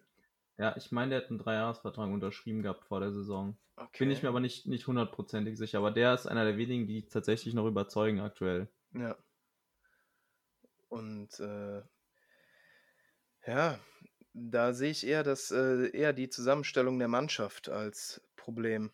[0.61, 3.57] Ja, ich meine, der hat einen Dreijahresvertrag unterschrieben gehabt vor der Saison.
[3.77, 4.01] Okay.
[4.01, 5.79] Bin ich mir aber nicht, nicht hundertprozentig sicher.
[5.79, 8.69] Aber der ist einer der wenigen, die tatsächlich noch überzeugen aktuell.
[8.93, 9.17] Ja.
[10.91, 11.83] Und äh,
[13.47, 13.81] ja,
[14.35, 18.93] da sehe ich eher das, äh, eher die Zusammenstellung der Mannschaft als Problem.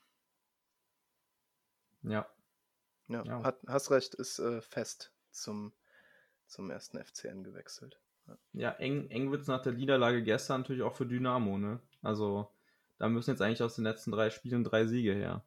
[2.02, 2.28] Ja.
[3.08, 3.42] Ja, Ja.
[3.42, 5.72] Hat, hast recht, ist äh, fest zum,
[6.46, 8.00] zum ersten FCN gewechselt.
[8.52, 11.80] Ja, eng, eng wird es nach der Niederlage gestern natürlich auch für Dynamo, ne?
[12.02, 12.50] Also,
[12.98, 15.44] da müssen jetzt eigentlich aus den letzten drei Spielen drei Siege her.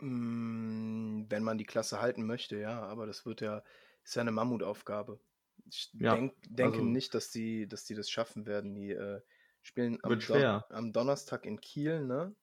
[0.00, 3.62] Mm, Wenn man die Klasse halten möchte, ja, aber das wird ja,
[4.04, 5.20] ist ja eine Mammutaufgabe.
[5.66, 8.74] Ich Ja, denk, denke also- nicht, dass die, dass die das schaffen werden.
[8.74, 9.20] Die äh,
[9.62, 10.66] spielen am, schwer.
[10.70, 12.34] am Donnerstag in Kiel, ne?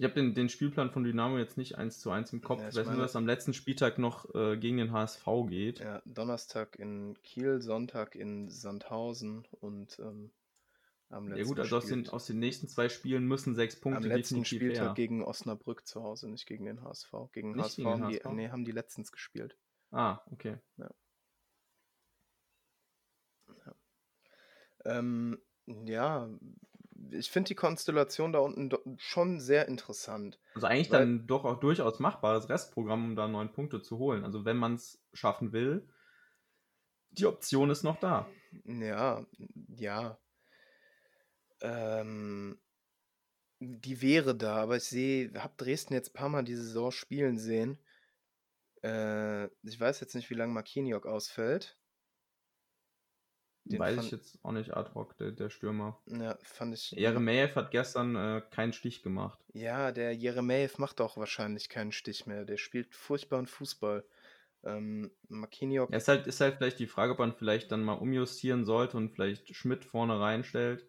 [0.00, 2.62] Ich habe den, den Spielplan von Dynamo jetzt nicht eins zu eins im Kopf.
[2.62, 5.80] Ja, ich weiß nur, dass am letzten Spieltag noch äh, gegen den HSV geht.
[5.80, 10.30] Ja, Donnerstag in Kiel, Sonntag in Sandhausen und ähm,
[11.10, 13.82] am letzten Ja gut, also aus den, aus den nächsten zwei Spielen müssen sechs am
[13.82, 14.94] Punkte letzten definitiv Spieltag her.
[14.94, 17.12] gegen Osnabrück zu Hause, nicht gegen den HSV.
[17.32, 18.32] Gegen Nicht HSV, gegen den haben, die, HSV?
[18.32, 19.58] nee, haben die letztens gespielt.
[19.90, 20.56] Ah, okay.
[24.86, 25.36] Ähm,
[25.66, 26.30] ja,
[27.10, 30.38] ich finde die Konstellation da unten schon sehr interessant.
[30.54, 34.24] Also eigentlich Weil- dann doch auch durchaus machbares Restprogramm, um da neun Punkte zu holen.
[34.24, 35.88] Also wenn man es schaffen will,
[37.12, 38.28] die Option ist noch da.
[38.64, 39.26] Ja,
[39.76, 40.18] ja.
[41.60, 42.58] Ähm,
[43.58, 47.38] die wäre da, aber ich sehe, habe Dresden jetzt ein paar Mal die Saison spielen
[47.38, 47.78] sehen.
[48.82, 51.78] Äh, ich weiß jetzt nicht, wie lange Marquinhos ausfällt.
[53.70, 55.98] Den Weiß ich jetzt auch nicht ad hoc, der, der Stürmer.
[56.06, 56.90] Ja, fand ich.
[56.90, 59.38] Jeremejew hat gestern äh, keinen Stich gemacht.
[59.52, 62.44] Ja, der Jeremejew macht auch wahrscheinlich keinen Stich mehr.
[62.44, 64.04] Der spielt furchtbaren Fußball.
[64.64, 67.94] Ähm, Marquinhos Ja, ist halt, ist halt vielleicht die Frage, ob man vielleicht dann mal
[67.94, 70.86] umjustieren sollte und vielleicht Schmidt vorne reinstellt,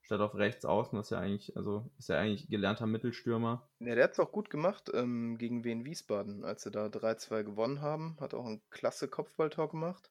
[0.00, 0.96] statt auf rechts außen.
[0.96, 3.68] Das ist ja eigentlich, also ist ja eigentlich gelernter Mittelstürmer.
[3.78, 7.44] Ja, der hat es auch gut gemacht ähm, gegen Wien Wiesbaden, als sie da 3-2
[7.44, 8.16] gewonnen haben.
[8.20, 10.10] Hat auch ein klasse Kopfballtor gemacht.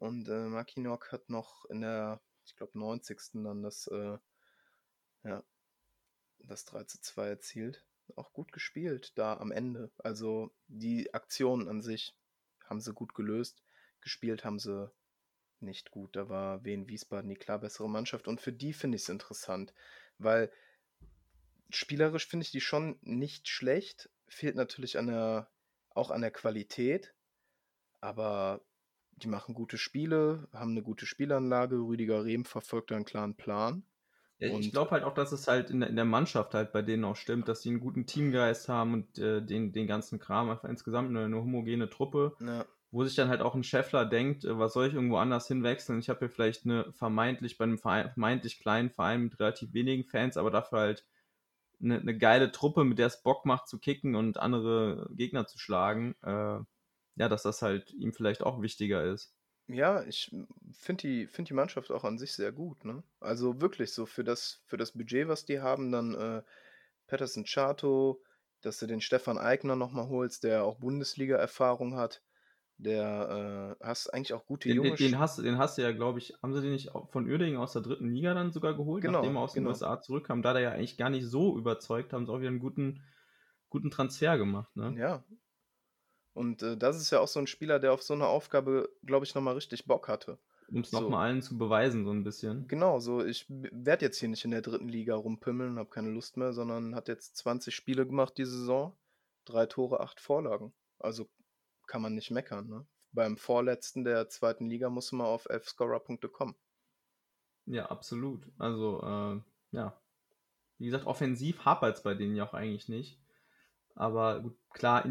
[0.00, 3.20] Und äh, Makinok hat noch in der, ich glaube, 90.
[3.44, 4.16] dann das, äh,
[5.24, 5.44] ja,
[6.38, 7.84] das 3 zu 2 erzielt.
[8.16, 9.92] Auch gut gespielt da am Ende.
[9.98, 12.16] Also die Aktionen an sich
[12.64, 13.62] haben sie gut gelöst.
[14.00, 14.90] Gespielt haben sie
[15.60, 16.16] nicht gut.
[16.16, 18.26] Da war Wien Wiesbaden die klar bessere Mannschaft.
[18.26, 19.74] Und für die finde ich es interessant,
[20.16, 20.50] weil
[21.68, 24.08] spielerisch finde ich die schon nicht schlecht.
[24.28, 25.50] Fehlt natürlich an der,
[25.90, 27.14] auch an der Qualität.
[28.00, 28.64] Aber
[29.22, 31.76] die machen gute Spiele, haben eine gute Spielanlage.
[31.76, 33.84] Rüdiger Rehm verfolgt einen klaren Plan.
[34.38, 36.80] Ja, ich glaube halt auch, dass es halt in der, in der Mannschaft halt bei
[36.80, 40.48] denen auch stimmt, dass die einen guten Teamgeist haben und äh, den, den ganzen Kram,
[40.48, 44.44] einfach insgesamt eine, eine homogene Truppe, Ja, wo sich dann halt auch ein Scheffler denkt,
[44.44, 45.98] äh, was soll ich irgendwo anders hinwechseln?
[46.00, 50.04] Ich habe hier vielleicht eine vermeintlich, bei einem Verein, vermeintlich kleinen Verein mit relativ wenigen
[50.04, 51.06] Fans, aber dafür halt
[51.82, 55.58] eine, eine geile Truppe, mit der es Bock macht zu kicken und andere Gegner zu
[55.58, 56.14] schlagen.
[56.22, 56.60] Äh,
[57.20, 59.36] ja, dass das halt ihm vielleicht auch wichtiger ist.
[59.68, 60.34] ja ich
[60.72, 62.84] finde die, find die Mannschaft auch an sich sehr gut.
[62.84, 63.02] Ne?
[63.20, 66.42] Also wirklich so für das, für das Budget, was die haben, dann äh,
[67.06, 68.22] Patterson Chato,
[68.62, 72.22] dass du den Stefan Eigner nochmal holst, der auch Bundesliga-Erfahrung hat.
[72.78, 75.82] Der äh, hast eigentlich auch gute Den, junge den, den, hast, du- den hast du
[75.82, 78.74] ja, glaube ich, haben sie den nicht von Uerdingen aus der dritten Liga dann sogar
[78.74, 79.66] geholt, Genau, nachdem er aus den genau.
[79.66, 80.42] USA zurückkam.
[80.42, 83.02] Da der ja eigentlich gar nicht so überzeugt, haben sie auch wieder einen guten,
[83.70, 84.76] guten Transfer gemacht.
[84.76, 84.96] Ne?
[84.96, 85.24] Ja.
[86.32, 89.24] Und äh, das ist ja auch so ein Spieler, der auf so eine Aufgabe, glaube
[89.24, 90.38] ich, nochmal richtig Bock hatte.
[90.68, 91.00] Um es So.
[91.00, 92.68] nochmal allen zu beweisen, so ein bisschen.
[92.68, 96.36] Genau, so ich werde jetzt hier nicht in der dritten Liga rumpimmeln, habe keine Lust
[96.36, 98.96] mehr, sondern hat jetzt 20 Spiele gemacht die Saison,
[99.44, 100.72] drei Tore, acht Vorlagen.
[100.98, 101.28] Also
[101.88, 102.68] kann man nicht meckern.
[102.68, 102.86] Ne?
[103.10, 106.54] Beim Vorletzten der zweiten Liga musst du mal auf fscorer.de kommen.
[107.66, 108.46] Ja, absolut.
[108.58, 109.40] Also, äh,
[109.76, 110.00] ja.
[110.78, 113.19] Wie gesagt, offensiv hapert es bei denen ja auch eigentlich nicht.
[114.00, 115.04] Aber gut, klar,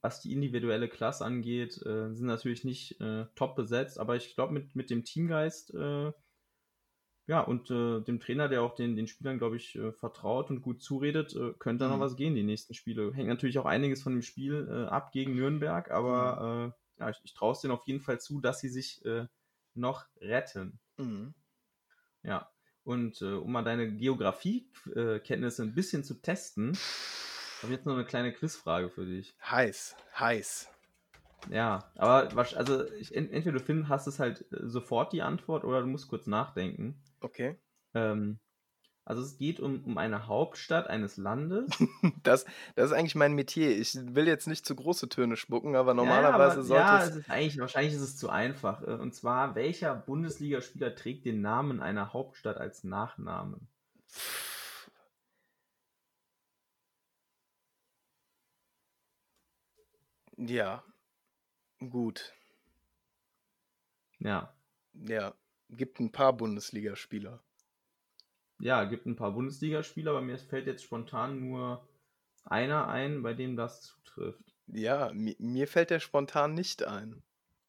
[0.00, 4.00] was die individuelle Klasse angeht, äh, sind natürlich nicht äh, top besetzt.
[4.00, 6.12] Aber ich glaube, mit, mit dem Teamgeist, äh,
[7.26, 10.62] ja, und äh, dem Trainer, der auch den, den Spielern, glaube ich, äh, vertraut und
[10.62, 12.00] gut zuredet, äh, könnte da noch Mhm.
[12.00, 13.12] was gehen, die nächsten Spiele.
[13.12, 17.34] Hängt natürlich auch einiges von dem Spiel ab gegen Nürnberg, aber äh, ja, ich, ich
[17.34, 19.04] traue es denen auf jeden Fall zu, dass sie sich
[19.74, 20.78] noch retten.
[20.96, 21.34] Mhm.
[22.22, 22.50] Ja,
[22.82, 26.78] und um mal deine Geografiekenntnisse ein bisschen zu testen,
[27.66, 29.34] habe jetzt noch eine kleine Quizfrage für dich.
[29.42, 30.68] Heiß, heiß.
[31.50, 35.64] Ja, aber also ich, ent- entweder du find, hast es halt äh, sofort die Antwort
[35.64, 37.00] oder du musst kurz nachdenken.
[37.20, 37.56] Okay.
[37.94, 38.38] Ähm,
[39.04, 41.70] also es geht um, um eine Hauptstadt eines Landes.
[42.22, 43.78] Das, das ist eigentlich mein Metier.
[43.78, 47.16] Ich will jetzt nicht zu große Töne spucken, aber ja, normalerweise aber, sollte ja, es.
[47.16, 48.82] ist eigentlich, wahrscheinlich ist es zu einfach.
[48.82, 53.68] Äh, Und zwar, welcher Bundesligaspieler trägt den Namen einer Hauptstadt als Nachnamen?
[60.38, 60.84] Ja.
[61.80, 62.34] Gut.
[64.18, 64.54] Ja,
[64.94, 65.34] Ja.
[65.68, 67.44] Gibt ein paar Bundesligaspieler.
[68.58, 71.88] Ja, gibt ein paar Bundesligaspieler, aber mir fällt jetzt spontan nur
[72.44, 74.54] einer ein, bei dem das zutrifft.
[74.68, 77.24] Ja, mi mir fällt der spontan nicht ein.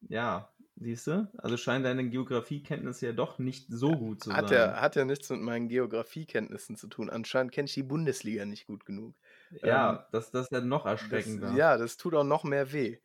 [0.08, 1.30] Ja, siehst du?
[1.38, 4.50] Also scheinen deine Geografiekenntnisse ja doch nicht so gut zu Hat sein.
[4.50, 7.10] ja, hat ja nichts mit meinen Geografiekenntnissen zu tun.
[7.10, 9.16] Anscheinend kenne ich die Bundesliga nicht gut genug.
[9.50, 11.52] Ja, das, das ist ja noch Das, erschreckender.
[11.52, 12.98] ja, das tut auch noch mehr weh.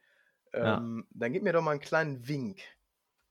[0.53, 0.77] Ja.
[0.77, 2.59] Ähm, Dann gib mir doch mal einen kleinen Wink.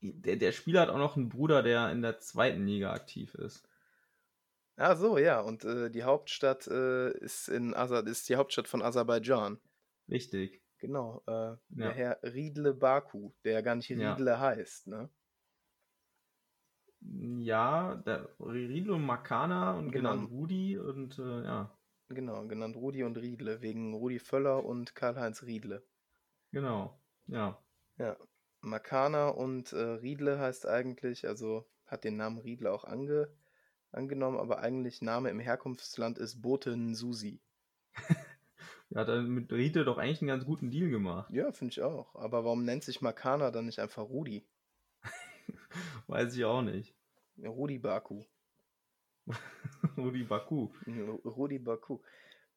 [0.01, 3.67] Der, der Spieler hat auch noch einen Bruder, der in der zweiten Liga aktiv ist.
[4.75, 5.39] Ah, so, ja.
[5.39, 9.59] Und äh, die Hauptstadt äh, ist, in Aser ist die Hauptstadt von Aserbaidschan.
[10.09, 10.61] Richtig.
[10.79, 11.23] Genau.
[11.27, 11.91] Äh, Der Ja.
[11.91, 14.13] Herr Riedle Baku, der ja gar nicht Ja.
[14.13, 15.09] Riedle heißt, ne?
[17.39, 20.11] Ja, der Riedlo Makana und Genau.
[20.13, 21.77] genannt Rudi und äh, ja,
[22.09, 25.83] Genau, genannt Rudi und Riedle, wegen Rudi Völler und Karl-Heinz Riedle.
[26.51, 26.99] genau.
[27.27, 27.61] Ja.
[27.97, 28.17] Ja,
[28.61, 33.29] Makana und äh, Riedle heißt eigentlich, also hat den Namen Riedle auch ange,
[33.91, 37.41] angenommen, aber eigentlich Name im Herkunftsland ist Bote Nsusi.
[38.89, 41.33] Er hat dann mit Riedle doch eigentlich einen ganz guten Deal gemacht.
[41.33, 42.13] Ja, finde ich auch.
[42.15, 44.45] Aber warum nennt sich Makana dann nicht einfach Rudi?
[46.07, 46.95] Weiß ich auch nicht.
[47.37, 48.23] Rudi Baku.
[49.97, 50.69] Rudi Baku.
[51.25, 51.99] Rudi Baku.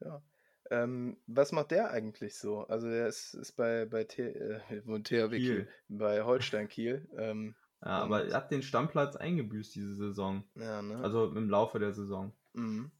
[0.00, 0.22] Ja.
[0.70, 2.60] Ähm, was macht der eigentlich so?
[2.66, 5.68] Also der ist, ist bei, bei T, äh, THW Kiel.
[5.88, 7.08] Bei Holstein Kiel.
[7.16, 10.42] Ähm, Ja, aber er hat den Stammplatz eingebüßt diese Saison.
[10.56, 10.96] ja, ne?
[10.98, 12.32] Also im Laufe der Saison.
[12.54, 12.90] Mhm.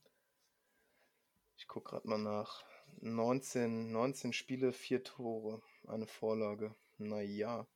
[1.57, 2.65] Ich gucke gerade mal nach.
[3.01, 6.75] 19, 19 Spiele, 4 Tore, eine Vorlage.
[6.99, 7.67] Naja,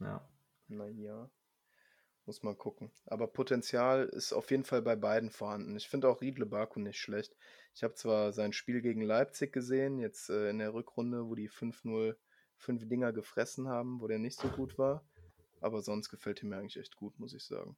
[0.00, 0.26] Ja.
[0.68, 1.30] naja.
[2.24, 2.92] Muss man gucken.
[3.06, 5.76] Aber Potenzial ist auf jeden Fall bei beiden vorhanden.
[5.76, 7.36] Ich finde auch Riedle Baku nicht schlecht.
[7.74, 11.50] Ich habe zwar sein Spiel gegen Leipzig gesehen, jetzt äh, in der Rückrunde, wo die
[11.50, 12.14] 5-0
[12.56, 15.04] fünf Dinger gefressen haben, wo der nicht so gut war.
[15.60, 17.76] Aber sonst gefällt mir eigentlich echt gut, muss ich sagen.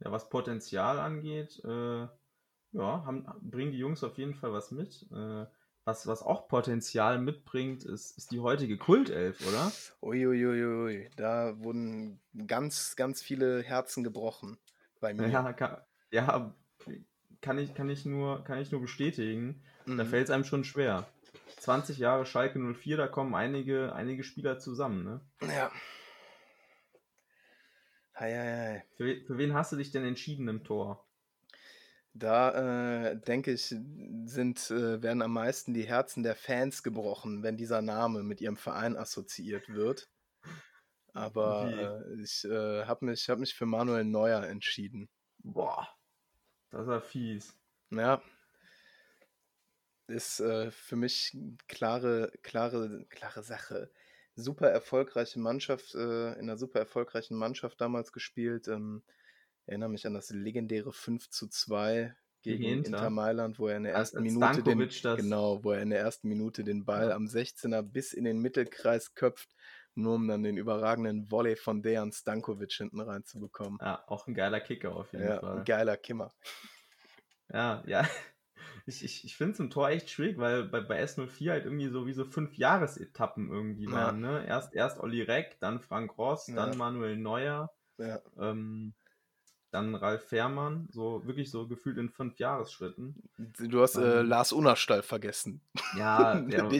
[0.00, 2.06] Ja, was Potenzial angeht, äh,
[2.72, 5.06] ja, haben, bringen die Jungs auf jeden Fall was mit.
[5.12, 5.46] Äh,
[5.84, 9.72] was, was auch Potenzial mitbringt, ist, ist die heutige Kultelf, oder?
[10.02, 14.58] Uiuiuiui, da wurden ganz, ganz viele Herzen gebrochen
[15.00, 15.28] bei mir.
[15.28, 15.78] Ja, kann,
[16.10, 16.54] ja
[17.40, 19.62] kann, ich, kann, ich nur, kann ich nur bestätigen.
[19.86, 20.06] Da Mhm.
[20.06, 21.06] fällt es einem schon schwer.
[21.58, 25.20] 20 Jahre Schalke 04, da kommen einige, einige Spieler zusammen, ne?
[25.42, 25.70] Ja,
[28.20, 28.84] Hei, hei, hei.
[28.96, 31.06] Für, für wen hast du dich denn entschieden im Tor?
[32.12, 33.74] Da äh, denke ich,
[34.24, 38.56] sind, äh, werden am meisten die Herzen der Fans gebrochen, wenn dieser Name mit ihrem
[38.56, 40.10] Verein assoziiert wird.
[41.12, 45.08] Aber äh, ich äh, habe mich, hab mich für Manuel Neuer entschieden.
[45.38, 45.88] Boah,
[46.70, 47.56] das war fies.
[47.90, 48.22] Ja.
[50.06, 51.36] Ist äh, für mich
[51.68, 53.90] klare, klare, klare Sache.
[54.34, 58.66] Super erfolgreiche Mannschaft, äh, in einer super erfolgreichen Mannschaft damals gespielt.
[58.66, 59.02] Ähm,
[59.70, 62.98] erinnere mich an das legendäre 5 zu 2 gegen Gegen Inter.
[62.98, 65.72] Inter Mailand, wo er in der Als- ersten als Minute den, Stankovic das- genau, wo
[65.72, 67.14] er in der ersten Minute den Ball Ja.
[67.14, 69.54] am 16er bis in den Mittelkreis köpft,
[69.94, 73.78] nur um dann den überragenden Volley von Dejan Stankovic hinten reinzubekommen.
[73.80, 75.58] Ja, auch ein geiler Kicker auf jeden Ja, Fall.
[75.58, 76.32] ein geiler Kimmer.
[77.52, 78.08] Ja, ja.
[78.86, 81.88] Ich, ich, ich finde es im Tor echt schwierig, weil bei, bei S04 halt irgendwie
[81.88, 83.92] so wie so fünf Jahresetappen irgendwie Ja.
[83.92, 84.20] waren.
[84.20, 84.44] Ne?
[84.46, 86.54] Erst, erst Olli Reck, dann Frank Ross, Ja.
[86.54, 88.20] dann Manuel Neuer, Ja.
[88.38, 88.94] ähm,
[89.70, 90.88] dann Ralf Fährmann.
[90.90, 93.14] So wirklich so gefühlt in fünf Jahresschritten.
[93.58, 94.28] Du hast äh, Ähm.
[94.28, 95.60] Lars Unnerstall vergessen.
[95.96, 96.64] Ja, der,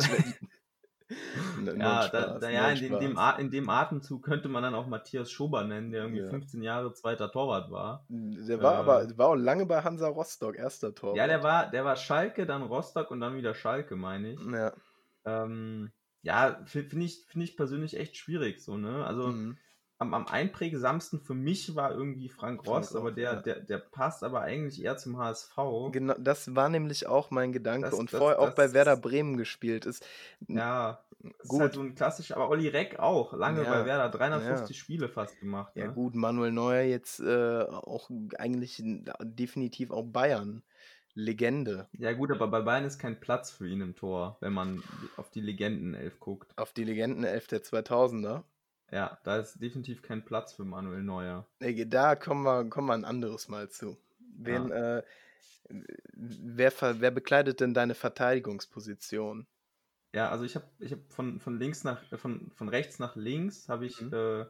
[1.65, 6.03] da, da, in, dem, in dem Atemzug könnte man dann auch Matthias Schober nennen, der
[6.03, 6.31] irgendwie Ja.
[6.31, 8.05] 15 Jahre zweiter Torwart war.
[8.09, 11.17] Der war äh, aber war auch lange bei Hansa Rostock, erster Tor.
[11.17, 14.41] Ja, der war, der war Schalke, dann Rostock und dann wieder Schalke, meine ich.
[14.41, 14.73] Ja.
[15.25, 15.91] Ähm,
[16.23, 19.05] ja, finde ich, find ich persönlich echt schwierig, so, ne?
[19.07, 19.57] Also Mhm.
[20.01, 23.41] Am, am einprägsamsten für mich war irgendwie Frank Ross, aber der, ja.
[23.41, 25.55] der, der passt aber eigentlich eher zum HSV.
[25.93, 28.97] Genau, das war nämlich auch mein Gedanke Das- und das- vorher auch bei das- Werder
[28.97, 30.05] Bremen gespielt ist.
[30.49, 31.57] Ja, das Gut.
[31.59, 35.11] ist halt so ein klassisch, aber Olli Reck auch, lange Ja, bei Werder, 350 Spiele
[35.11, 35.77] fast gemacht.
[35.77, 35.93] Ja ne?
[35.93, 38.09] gut, Manuel Neuer jetzt äh, auch
[38.39, 38.83] eigentlich
[39.23, 40.63] definitiv auch Bayern.
[41.13, 41.89] Legende.
[41.99, 44.81] Ja gut, aber bei Bayern ist kein Platz für ihn im Tor, wenn man
[45.17, 46.57] auf die Legendenelf guckt.
[46.57, 48.45] Auf die Legendenelf der 2000er.
[48.93, 51.49] Ja, da ist definitiv kein Platz für Manuel Neuer.
[51.87, 53.99] Da kommen wir, kommen wir ein anderes Mal zu.
[54.19, 55.03] Wen, äh,
[56.13, 59.47] wer, wer bekleidet denn deine Verteidigungsposition?
[60.13, 63.15] Ja, also ich habe ich hab von, von links nach, äh, von, von rechts nach
[63.17, 64.13] links habe ich Mhm.
[64.13, 64.47] äh,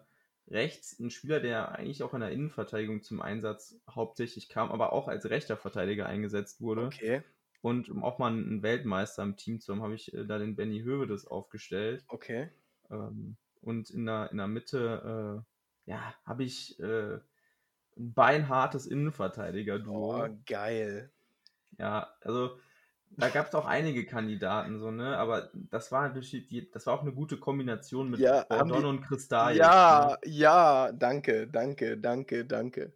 [0.49, 5.07] rechts einen Spieler, der eigentlich auch in der Innenverteidigung zum Einsatz hauptsächlich kam, aber auch
[5.09, 6.99] als rechter Verteidiger eingesetzt wurde.
[6.99, 7.23] Okay,
[7.63, 10.57] Und um auch mal einen Weltmeister im Team zu haben, habe ich äh, da den
[10.57, 12.07] Benny Hövedes aufgestellt.
[12.09, 12.51] okay.
[12.91, 15.45] Ähm, und in der, in der Mitte,
[15.87, 17.15] äh, ja, habe ich äh,
[17.97, 20.25] ein beinhartes Innenverteidiger-Duo.
[20.25, 21.11] Oh, geil.
[21.79, 22.59] Ja, also
[23.17, 25.17] da gab es auch einige Kandidaten, so, ne?
[25.19, 29.03] Aber das war natürlich das war auch eine gute Kombination mit Ja, Bordon die- und
[29.03, 29.57] Kristall.
[29.57, 32.93] Ja, ja, danke, danke, danke, danke.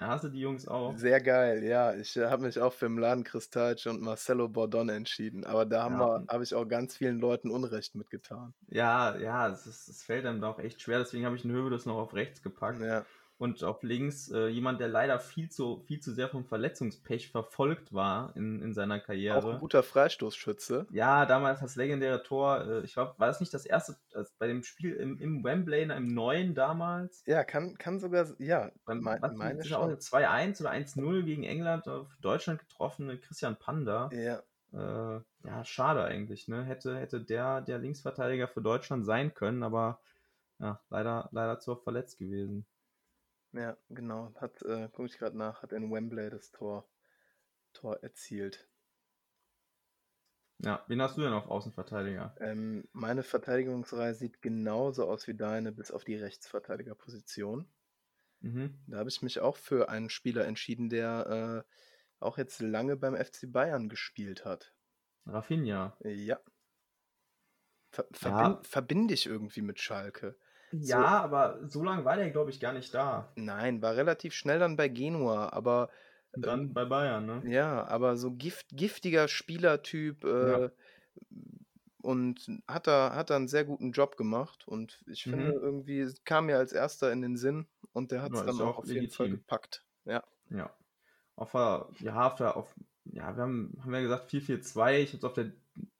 [0.00, 0.96] Hast du die Jungs auch?
[0.96, 1.94] Sehr geil, ja.
[1.94, 5.44] Ich äh, habe mich auch für Mladen Kristalc und Marcelo Bordon entschieden.
[5.44, 5.98] Aber da haben Ja.
[5.98, 8.54] wir, habe ich auch ganz vielen Leuten Unrecht mitgetan.
[8.70, 11.54] Ja, ja, es, ist, es fällt einem da auch echt schwer, deswegen habe ich einen
[11.54, 12.80] Hövedes noch auf rechts gepackt.
[12.80, 13.06] Ja,
[13.38, 17.92] Und auf links äh, jemand, der leider viel zu, viel zu sehr vom Verletzungspech verfolgt
[17.92, 19.60] war in, in seiner auch ein Karriere.
[19.60, 20.86] guter Freistoßschütze.
[20.90, 24.46] Ja, damals das legendäre Tor, äh, ich glaube, war das nicht das erste, also bei
[24.46, 27.22] dem Spiel im, im Wembley, im neuen damals?
[27.26, 30.70] Ja, kann, kann sogar, ja, Beim, me- was, meine das ist auch eine 2-1 oder
[30.70, 34.08] 1-0 gegen England auf Deutschland getroffene Christian Panda.
[34.12, 34.76] Ja, Äh,
[35.46, 36.64] ja, schade eigentlich, ne?
[36.64, 40.00] Hätte, hätte der der Linksverteidiger für Deutschland sein können, aber
[40.58, 42.66] ja, leider, leider zu oft verletzt gewesen.
[43.52, 44.32] Ja, genau.
[44.36, 46.88] Hat, äh, gucke ich gerade nach, hat in Wembley das Tor,
[47.72, 48.68] Tor erzielt.
[50.58, 52.36] Ja, wen hast du denn auf Außenverteidiger?
[52.40, 57.70] Ähm, meine Verteidigungsreihe sieht genauso aus wie deine, bis auf die Rechtsverteidigerposition.
[58.40, 58.78] Mhm.
[58.88, 61.74] Da habe ich mich auch für einen Spieler entschieden, der äh,
[62.18, 64.74] auch jetzt lange beim FC Bayern gespielt hat.
[65.26, 65.96] Rafinha.
[66.04, 66.40] Ja.
[67.90, 68.54] Ver Ja.
[68.54, 70.38] verbin verbinde ich irgendwie mit Schalke.
[70.72, 73.36] Ja, aber so lange war der, glaube ich, gar nicht da.
[73.36, 75.90] Nein, war relativ schnell dann bei Genua, aber
[76.32, 77.44] Und dann bei Bayern, ne?
[77.44, 80.70] ja, aber so gift giftiger Spielertyp äh, Ja.
[82.02, 85.52] und hat da, hat da einen sehr guten Job gemacht und ich Mhm.
[85.52, 88.44] finde irgendwie, es kam mir als erster in den Sinn und der hat es Ja,
[88.44, 89.84] dann auch auf jeden Fall gepackt.
[90.04, 90.24] Ja.
[90.50, 90.74] Ja.
[91.36, 92.74] Auf der, ja, auf der, auf,
[93.04, 95.02] ja, wir haben, haben ja gesagt 4-4-2.
[95.02, 95.52] Ich habe auf der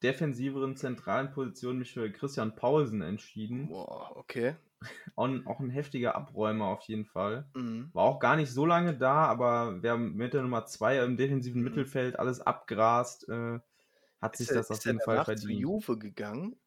[0.03, 3.69] defensiveren zentralen Position mich für Christian Paulsen entschieden.
[3.69, 4.55] Boah, okay.
[5.15, 7.49] Auch ein, auch ein heftiger Abräumer auf jeden Fall.
[7.55, 7.91] Mhm.
[7.93, 11.61] War auch gar nicht so lange da, aber wer mit der Nummer 2 im defensiven
[11.61, 11.89] Mhm.
[11.89, 13.59] Mittelfeld alles abgrast, äh,
[14.21, 15.51] hat sich Ist er, das auf ist jeden Fall danach zu verdient.
[15.51, 16.59] Juve gegangen?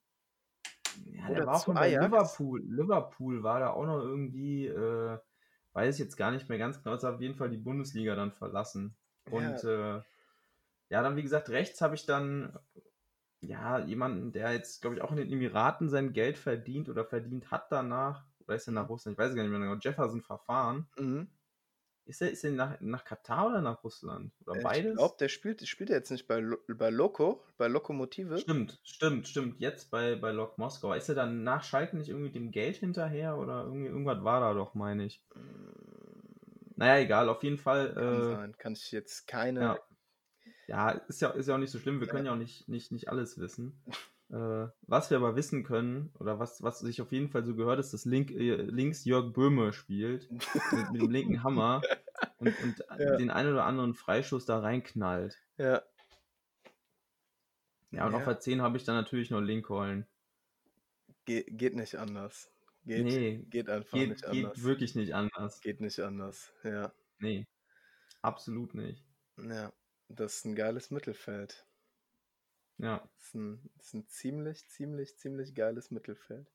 [1.06, 1.98] Ja, Oder der war auch zu mal bei Ajax?
[1.98, 2.62] Liverpool.
[2.64, 5.18] Liverpool war da auch noch irgendwie, äh,
[5.72, 8.32] weiß ich jetzt gar nicht mehr ganz genau, ist auf jeden Fall die Bundesliga dann
[8.32, 8.96] verlassen.
[9.24, 10.00] Und ja, äh,
[10.90, 12.58] ja dann wie gesagt, rechts habe ich dann
[13.42, 17.50] ja jemanden, der jetzt, glaube ich, auch in den Emiraten sein Geld verdient oder verdient
[17.50, 19.16] hat danach oder ist er nach Russland?
[19.18, 19.76] Ich weiß gar nicht mehr genau.
[19.80, 20.88] Jefferson Verfahren.
[20.96, 21.28] Mhm.
[22.04, 24.32] Ist er, ist er nach, nach Katar oder nach Russland?
[24.42, 24.92] Oder Äh, beides?
[24.94, 28.46] Ich glaube, der spielt, spielt er jetzt nicht bei, bei Loco, bei Lokomotive.
[28.46, 29.58] Stimmt, stimmt, stimmt.
[29.58, 30.92] Jetzt bei, bei Lok Moskau.
[30.92, 34.52] Ist er dann nach Schalke nicht irgendwie dem Geld hinterher oder irgendwie, irgendwas war da
[34.52, 35.24] doch, meine ich.
[36.76, 37.96] Naja, egal, auf jeden Fall.
[38.00, 38.56] Kann Äh, sein.
[38.58, 39.74] Kann ich jetzt keine.
[39.74, 39.78] ja.
[40.68, 42.00] Ja, ist ja, ist ja auch nicht so schlimm.
[42.00, 43.82] Wir können ja auch nicht, nicht, nicht alles wissen.
[44.30, 47.78] Äh, was wir aber wissen können, oder was, was sich auf jeden Fall so gehört,
[47.80, 50.30] ist, dass Link, äh, links Jörg Böhme spielt.
[50.30, 51.82] mit, mit dem linken Hammer
[52.38, 53.16] und, und Ja.
[53.16, 55.36] den einen oder anderen Freischuss da reinknallt.
[55.58, 55.82] Ja.
[57.90, 58.18] Ja, und Ja.
[58.18, 60.06] auf der 10 habe ich dann natürlich noch Lincoln.
[61.26, 62.50] Ge geht nicht anders.
[62.84, 64.62] Geht, Nee, geht einfach Geht, nicht geht anders.
[64.64, 65.60] wirklich nicht anders.
[65.60, 66.52] Geht nicht anders.
[66.64, 66.92] Ja.
[67.18, 67.46] Nee,
[68.22, 69.04] absolut nicht.
[69.36, 69.72] Ja.
[70.14, 71.66] Das ist ein geiles Mittelfeld.
[72.78, 76.50] Ja, Das ist ein, das ist ein ziemlich, ziemlich, ziemlich geiles Mittelfeld.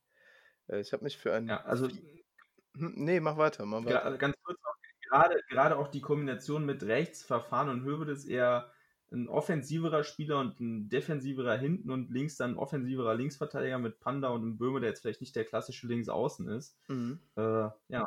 [0.68, 1.48] Äh, Ich habe mich für ein.
[1.48, 4.18] ja also Hm, Nee, mach weiter, mach weiter.
[4.18, 4.76] ganz kurz noch,
[5.10, 8.72] gerade, gerade auch die Kombination mit rechts, Verfahren und Hövel ist eher
[9.12, 14.28] ein offensiverer Spieler und ein defensiverer hinten und links dann ein offensiverer Linksverteidiger mit Panda
[14.30, 16.78] und einem Böhme, der jetzt vielleicht nicht der klassische Linksaußen ist.
[16.90, 17.20] Mhm.
[17.38, 18.06] Äh, ja,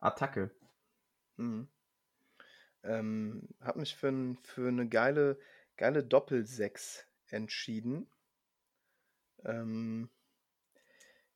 [0.00, 0.50] Attacke.
[1.36, 1.68] Mhm.
[2.82, 5.38] Ähm, habe mich für, für eine geile,
[5.76, 8.08] geile Doppel-Sechs entschieden.
[9.44, 10.08] Ähm,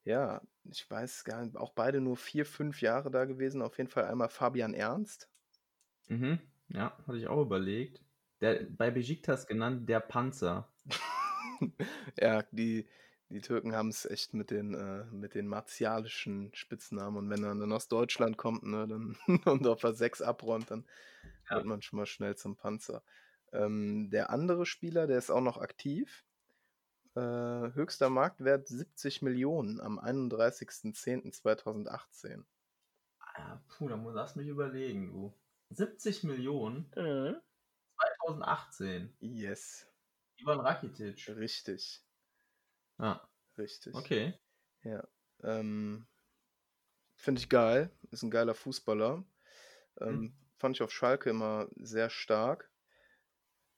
[0.05, 3.63] ja, ich weiß gar nicht, auch beide nur vier, fünf Jahre da gewesen.
[3.63, 5.29] Auf jeden Fall einmal Fabian Ernst.
[6.09, 6.41] Mhm.
[6.69, 8.01] Ja, hatte ich auch überlegt.
[8.41, 10.73] Der, bei Besiktas genannt der Panzer.
[12.19, 12.89] Ja, die,
[13.31, 17.17] die Türken haben es echt mit den, äh, mit den martialischen Spitznamen.
[17.19, 19.17] Und wenn er dann aus Deutschland kommt, ne, dann
[19.47, 20.87] und auf der 6 abräumt, dann
[21.51, 21.55] Ja.
[21.55, 23.03] wird man schon mal schnell zum Panzer.
[23.53, 26.25] Ähm, der andere Spieler, der ist auch noch aktiv.
[27.17, 32.47] Äh, höchster Marktwert 70 Millionen am 31.10.2018.
[33.19, 35.33] Ah, puh, da muss lass mich überlegen, du.
[35.71, 36.93] 70 Millionen
[37.97, 39.17] 2018.
[39.21, 39.87] Yes,
[40.41, 41.29] Ivan Rakitic.
[41.29, 42.03] richtig,
[43.01, 43.29] Ja,
[43.59, 43.97] richtig.
[43.97, 44.35] okay.
[44.85, 45.09] Ja,
[45.45, 46.09] ähm,
[47.17, 47.91] finde ich geil.
[48.11, 49.25] Ist ein geiler Fußballer.
[50.01, 50.33] Ähm, Mhm.
[50.59, 52.71] Fand ich auf Schalke immer sehr stark.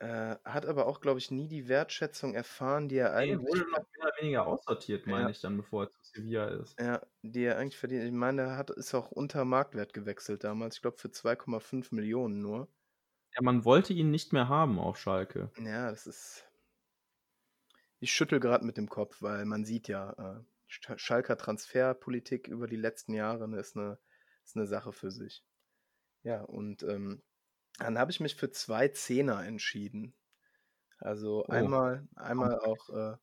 [0.01, 3.79] Äh, hat aber auch, glaube ich, nie die Wertschätzung erfahren, die er eigentlich, wurde noch
[3.97, 5.31] mehr oder weniger aussortiert, meine Ja.
[5.31, 6.79] ich, dann, bevor er zu Sevilla ist.
[6.79, 8.05] ja, die er eigentlich verdient.
[8.05, 10.77] Ich meine, er hat, ist auch unter Marktwert gewechselt damals.
[10.77, 12.69] Ich glaube, für 2,5 Millionen nur.
[13.35, 15.51] Ja, man wollte ihn nicht mehr haben auf Schalke.
[15.57, 16.45] Ja, das ist.
[18.03, 22.67] Ich schüttel gerade mit dem Kopf, weil man sieht ja, äh, Sch- Schalker Transferpolitik über
[22.67, 23.99] die letzten Jahre ne, ist, eine,
[24.45, 25.45] ist eine Sache für sich.
[26.25, 27.23] Ja, und ähm,
[27.79, 30.15] dann habe ich mich für zwei Zehner entschieden.
[30.99, 31.71] Also Oh.
[31.71, 33.17] einmal, einmal auch, äh,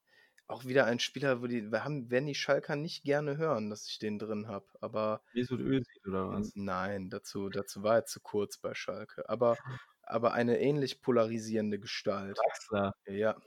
[0.48, 3.88] auch wieder ein Spieler, wo die, wir haben, werden die Schalker nicht gerne hören, dass
[3.88, 4.68] ich den drin habe.
[4.82, 6.54] Aber Mesut Özil oder was?
[6.54, 9.28] nein, dazu, dazu war er zu kurz bei Schalke.
[9.30, 9.60] Aber,
[10.04, 12.38] aber eine ähnlich polarisierende Gestalt.
[12.38, 12.92] Draxler.
[13.08, 13.40] Ja.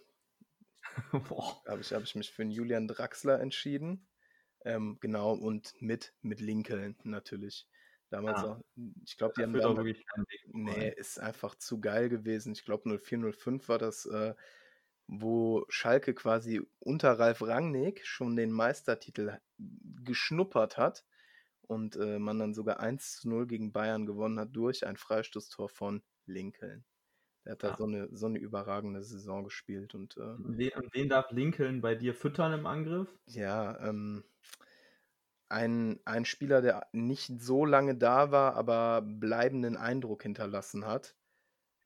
[1.67, 4.07] habe ich, hab ich mich für einen Julian Draxler entschieden.
[4.65, 7.67] Ähm, genau, und mit, mit Lincoln natürlich.
[8.11, 8.53] Damals Ah.
[8.53, 8.61] auch,
[9.05, 10.07] ich glaube, die haben damals, wirklich
[10.53, 12.53] nee, ist einfach zu geil gewesen.
[12.53, 14.35] Ich glaube, 0405 war das, äh,
[15.07, 19.39] wo Schalke quasi unter Ralf Rangnick schon den Meistertitel
[20.05, 21.05] geschnuppert hat
[21.63, 25.69] und äh, man dann sogar 1 zu 0 gegen Bayern gewonnen hat durch ein Freistoßtor
[25.69, 26.85] von Lincoln.
[27.45, 27.77] Der hat da Ja.
[27.77, 32.13] so eine, so eine überragende Saison gespielt und äh, Wen, wen darf Lincoln bei dir
[32.15, 33.19] füttern im Angriff?
[33.27, 34.25] Ja, ähm,
[35.49, 41.17] ein, ein Spieler, der nicht so lange da war, aber bleibenden Eindruck hinterlassen hat,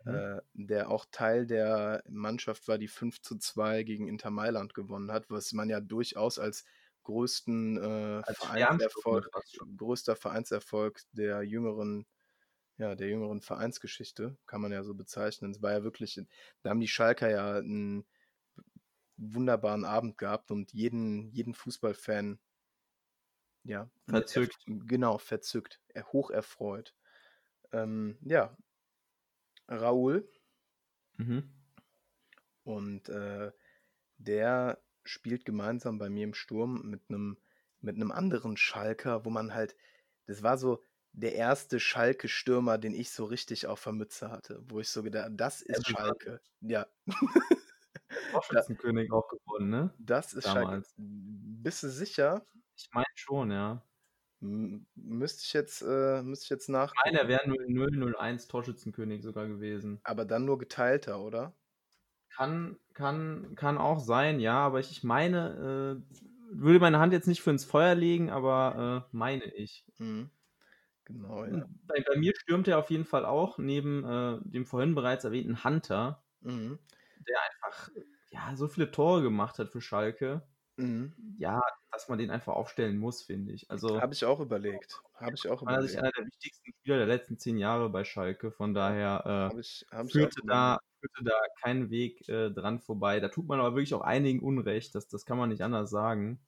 [0.05, 0.19] Mhm.
[0.19, 5.13] äh, der auch Teil der Mannschaft war, die 5 zu 2 gegen Inter Mailand gewonnen
[5.13, 6.65] hat, was man ja durchaus als
[7.05, 9.31] größten äh, Als Vereinserfolg,
[9.79, 12.07] größter Vereinserfolg der jüngeren,
[12.79, 15.51] ja, der jüngeren Vereinsgeschichte, kann man ja so bezeichnen.
[15.53, 16.21] Es war ja wirklich,
[16.63, 18.07] da haben die Schalker ja einen
[19.19, 22.39] wunderbaren Abend gehabt und jeden, jeden Fußballfan
[23.65, 24.57] ja, Verzückt.
[24.67, 26.95] genau, verzückt, er- hoch erfreut.
[27.73, 28.57] Ähm, ja,
[29.69, 30.25] Raoul
[31.19, 31.57] Mhm.
[32.65, 33.53] und äh,
[34.19, 37.39] der spielt gemeinsam bei mir im Sturm mit einem
[37.81, 39.77] mit einem anderen Schalker, wo man halt,
[40.27, 40.83] das war so
[41.17, 45.31] der erste Schalke-Stürmer, den ich so richtig auf der Mütze hatte, wo ich so gedacht,
[45.33, 45.89] das ist.
[45.89, 46.41] Schalke.
[46.61, 46.87] Ja,
[48.33, 49.95] Torschützenkönig auch gewonnen, ne?
[49.99, 50.61] das ist Schalke.
[50.61, 50.95] Damals.
[50.99, 52.47] Bist du sicher?
[52.77, 53.83] Ich meine schon, ja.
[54.43, 57.17] M müsste ich jetzt, äh, müsste ich jetzt meine, nachgucken.
[57.17, 60.01] er wäre 0-0-1 Torschützenkönig sogar gewesen.
[60.05, 61.57] Aber dann nur geteilter, oder?
[62.35, 66.17] Kann, kann, kann auch sein, ja, aber ich, ich meine, äh,
[66.53, 69.87] würde meine Hand jetzt nicht für ins Feuer legen, aber äh, meine ich.
[69.97, 70.31] Mhm.
[71.07, 71.65] Genau, ja.
[71.87, 75.63] Bei, bei, mir stürmt er auf jeden Fall auch neben äh, dem vorhin bereits erwähnten
[75.63, 76.81] Hunter, mhm.
[77.29, 77.91] der einfach
[78.31, 80.43] ja, so viele Tore gemacht hat für Schalke.
[80.77, 81.15] Mhm.
[81.39, 83.71] Ja, dass man den einfach aufstellen muss, finde ich.
[83.71, 85.01] Also habe ich auch überlegt.
[85.15, 85.83] Habe ich auch überlegt.
[85.83, 88.51] Er ist einer der wichtigsten Spieler der letzten zehn Jahre bei Schalke.
[88.51, 93.21] Von daher äh, hab ich, hab führte, da, führte da kein Weg äh, dran vorbei.
[93.21, 94.95] Da tut man aber wirklich auch einigen Unrecht.
[94.95, 96.41] Das, das kann man nicht anders sagen.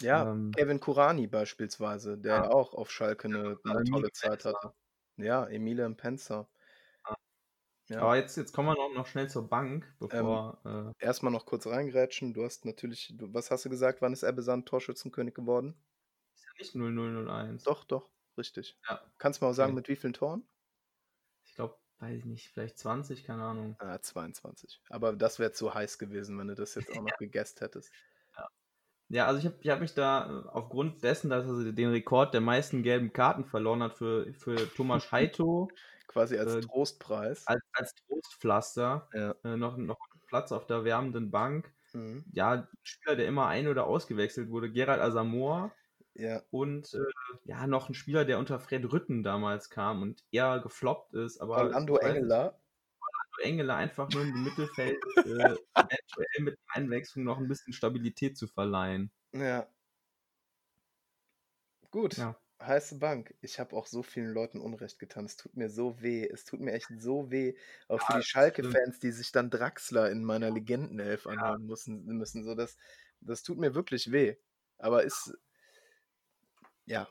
[0.00, 2.50] Ja, ähm, Kevin Kurani beispielsweise, der ja.
[2.50, 4.72] auch auf Schalke eine, eine tolle Zeit hatte.
[5.16, 6.48] Ja, Emile Penzer.
[7.88, 8.00] Ja.
[8.00, 10.60] Aber jetzt, jetzt kommen wir noch, noch schnell zur Bank, bevor.
[10.64, 12.32] Ähm, äh, erstmal noch kurz reingrätschen.
[12.32, 15.74] Du hast natürlich, du, was hast du gesagt, wann ist Ebbesand Torschützenkönig geworden?
[16.34, 17.64] Ist ja nicht 0001.
[17.64, 18.78] Doch, doch, richtig.
[18.88, 19.02] Ja.
[19.18, 19.76] Kannst du mal sagen, okay.
[19.76, 20.46] mit wie vielen Toren?
[21.44, 23.76] Ich glaube, weiß ich nicht, vielleicht 20, keine Ahnung.
[23.78, 24.80] Ah, 22.
[24.88, 27.92] Aber das wäre zu heiß gewesen, wenn du das jetzt auch noch gegessen hättest.
[29.12, 32.32] Ja, also ich habe ich hab mich da äh, aufgrund dessen, dass er den Rekord
[32.32, 35.68] der meisten gelben Karten verloren hat für, für Thomas Heito.
[36.08, 37.46] Quasi als äh, Trostpreis.
[37.46, 39.08] Als, als Trostpflaster.
[39.12, 39.34] Ja.
[39.44, 39.98] Äh, noch, noch
[40.28, 41.70] Platz auf der wärmenden Bank.
[41.92, 42.24] Mhm.
[42.32, 45.70] Ja, ein Spieler, der immer ein- oder ausgewechselt wurde, Gerald Asamoah.
[46.14, 46.40] Ja.
[46.50, 46.98] Und äh,
[47.44, 51.38] ja, noch ein Spieler, der unter Fred Rütten damals kam und eher gefloppt ist.
[51.38, 52.58] Aber Orlando Engeler.
[53.38, 59.10] Engele einfach nur im Mittelfeld äh, eventuell mit Einwechslung noch ein bisschen Stabilität zu verleihen.
[59.32, 59.68] Ja.
[61.90, 62.16] Gut.
[62.16, 62.36] Ja.
[62.60, 63.34] Heiße Bank.
[63.40, 65.24] Ich habe auch so vielen Leuten Unrecht getan.
[65.24, 66.28] Es tut mir so weh.
[66.28, 67.54] Es tut mir echt so weh.
[67.88, 71.32] Auch ja, für die Schalke-Fans, die sich dann Draxler in meiner Legendenelf ja.
[71.32, 72.04] anhören müssen.
[72.04, 72.44] müssen.
[72.44, 72.76] So, das,
[73.20, 74.36] das tut mir wirklich weh.
[74.78, 75.36] Aber ist.
[76.84, 77.08] Ja,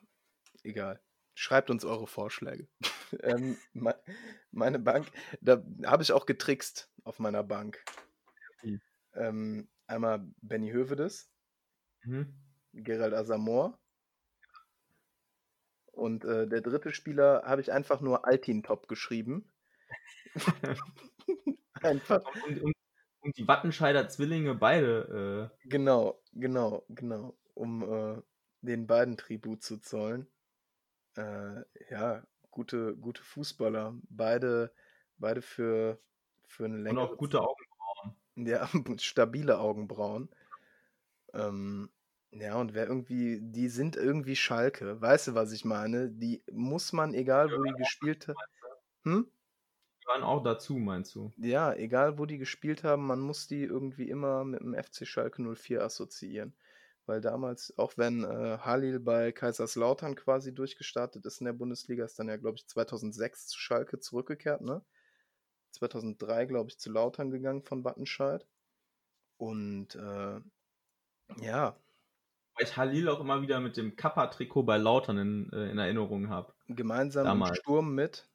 [0.64, 1.02] egal.
[1.34, 2.68] Schreibt uns eure Vorschläge.
[3.22, 3.58] ähm,
[4.52, 7.84] meine Bank, da habe ich auch getrickst auf meiner Bank.
[8.64, 8.82] Mhm.
[9.14, 11.30] Ähm, einmal Benny Hövedes,
[12.04, 12.34] mhm.
[12.74, 13.78] Gerald Asamoah.
[15.92, 19.52] Und äh, der dritte Spieler habe ich einfach nur Altin Top geschrieben.
[21.74, 22.24] einfach.
[22.48, 22.74] Und, und,
[23.20, 25.52] und, die Wattenscheider Zwillinge beide.
[25.64, 25.68] Äh...
[25.70, 27.38] Genau, genau, genau.
[27.54, 28.22] Um äh,
[28.62, 30.28] den beiden Tribut zu zollen.
[31.18, 33.96] Äh, ja, gute, gute Fußballer.
[34.10, 34.72] Beide,
[35.18, 36.00] beide für,
[36.46, 38.16] für eine längere Und auch gute Augenbrauen.
[38.36, 40.30] Ja, stabile Augenbrauen.
[41.34, 41.90] Ähm,
[42.32, 45.02] ja, und wer irgendwie, die sind irgendwie Schalke.
[45.02, 46.10] Weißt du, was ich meine?
[46.10, 48.38] Die muss man, egal wo die gespielt haben.
[49.04, 49.32] Hm?
[50.00, 51.32] Die gehören auch dazu, meinst du?
[51.38, 55.42] Ja, egal wo die gespielt haben, man muss die irgendwie immer mit dem FC Schalke
[55.42, 56.54] 04 assoziieren
[57.06, 62.20] weil damals, auch wenn äh, Halil bei Kaiserslautern quasi durchgestartet ist in der Bundesliga, ist
[62.20, 64.84] dann ja, glaube ich, 2006 zu Schalke zurückgekehrt, ne?
[65.72, 68.46] 2003, glaube ich, zu Lautern gegangen von Wattenscheid.
[69.38, 70.40] Und äh,
[71.38, 71.76] ja.
[72.56, 76.30] Weil ich Halil auch immer wieder mit dem Kappa-Trikot bei Lautern in, äh, in Erinnerung
[76.30, 76.54] habe.
[76.68, 77.58] Gemeinsam damals.
[77.58, 78.30] im Sturm mit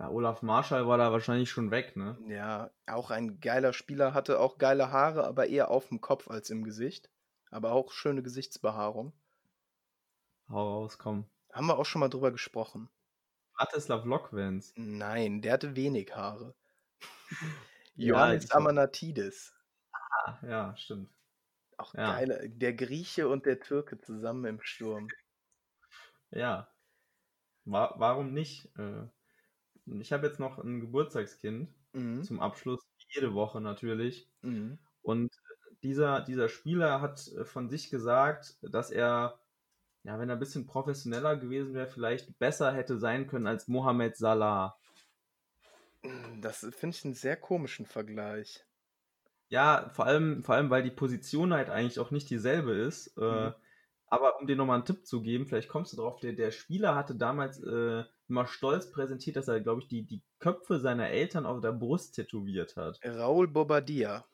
[0.00, 2.16] ja, Olaf Marschall war da wahrscheinlich schon weg, ne?
[2.26, 6.48] Ja, auch ein geiler Spieler, hatte auch geile Haare, aber eher auf dem Kopf als
[6.48, 7.10] im Gesicht.
[7.50, 9.12] Aber auch schöne Gesichtsbehaarung.
[10.48, 11.28] Hau raus, komm.
[11.52, 12.88] Haben wir auch schon mal drüber gesprochen.
[13.54, 14.72] Bratislav Lokvens.
[14.74, 16.54] Nein, der hatte wenig Haare.
[17.94, 19.52] Johannes ja, Amanatidis.
[19.92, 21.10] Ah, ja, stimmt.
[21.76, 22.14] Auch ja.
[22.14, 25.08] geile, der Grieche und der Türke zusammen im Sturm.
[26.30, 26.72] Ja.
[27.66, 28.74] War, warum nicht?
[28.78, 29.06] Äh,
[30.00, 32.22] ich habe jetzt noch ein Geburtstagskind mhm.
[32.22, 34.28] zum Abschluss, jede Woche natürlich.
[34.42, 34.78] Mhm.
[35.02, 35.32] Und
[35.82, 39.38] dieser, dieser Spieler hat äh, von sich gesagt, dass er,
[40.04, 44.16] ja, wenn er ein bisschen professioneller gewesen wäre, vielleicht besser hätte sein können als Mohamed
[44.16, 44.76] Salah.
[46.40, 48.64] Das finde ich einen sehr komischen Vergleich.
[49.48, 53.08] Ja, vor allem, vor allem, weil die Position halt eigentlich auch nicht dieselbe ist.
[53.18, 53.54] Äh, mhm.
[54.10, 56.96] Aber um dir nochmal einen Tipp zu geben, vielleicht kommst du drauf, der, der Spieler
[56.96, 61.46] hatte damals äh, immer stolz präsentiert, dass er, glaube ich, die, die Köpfe seiner Eltern
[61.46, 63.00] auf der Brust tätowiert hat.
[63.04, 64.24] Raul Bobadilla.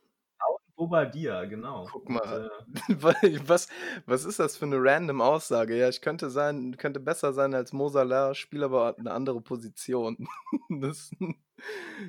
[0.76, 1.86] Bobadilla, genau.
[1.90, 2.50] Guck mal.
[2.66, 3.68] Und, äh, was,
[4.06, 5.76] was ist das für eine random Aussage?
[5.76, 10.28] Ja, ich könnte sein, könnte besser sein als Mosala, spiele aber eine andere Position.
[10.80, 11.10] das,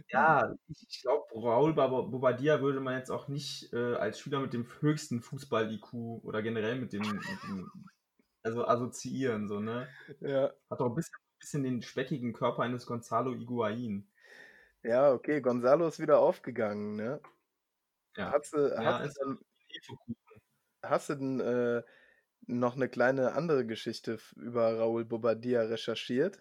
[0.09, 4.67] ja, ich, glaube, Raul Bobadilla würde man jetzt auch nicht äh, als Spieler mit dem
[4.81, 5.93] höchsten Fußball-IQ
[6.23, 7.71] oder generell mit dem, mit dem
[8.43, 9.87] also assoziieren, so, ne?
[10.21, 10.51] Ja.
[10.69, 14.07] Hat auch ein bisschen bisschen den speckigen Körper eines Gonzalo Higuain.
[14.83, 17.19] Ja, okay, Gonzalo ist wieder aufgegangen, ne?
[18.17, 18.31] Ja.
[18.31, 20.15] Hast du, ja, hast, du dann,
[20.83, 21.83] hast du denn äh,
[22.47, 26.39] noch eine kleine andere Geschichte über Raul Bobadilla recherchiert?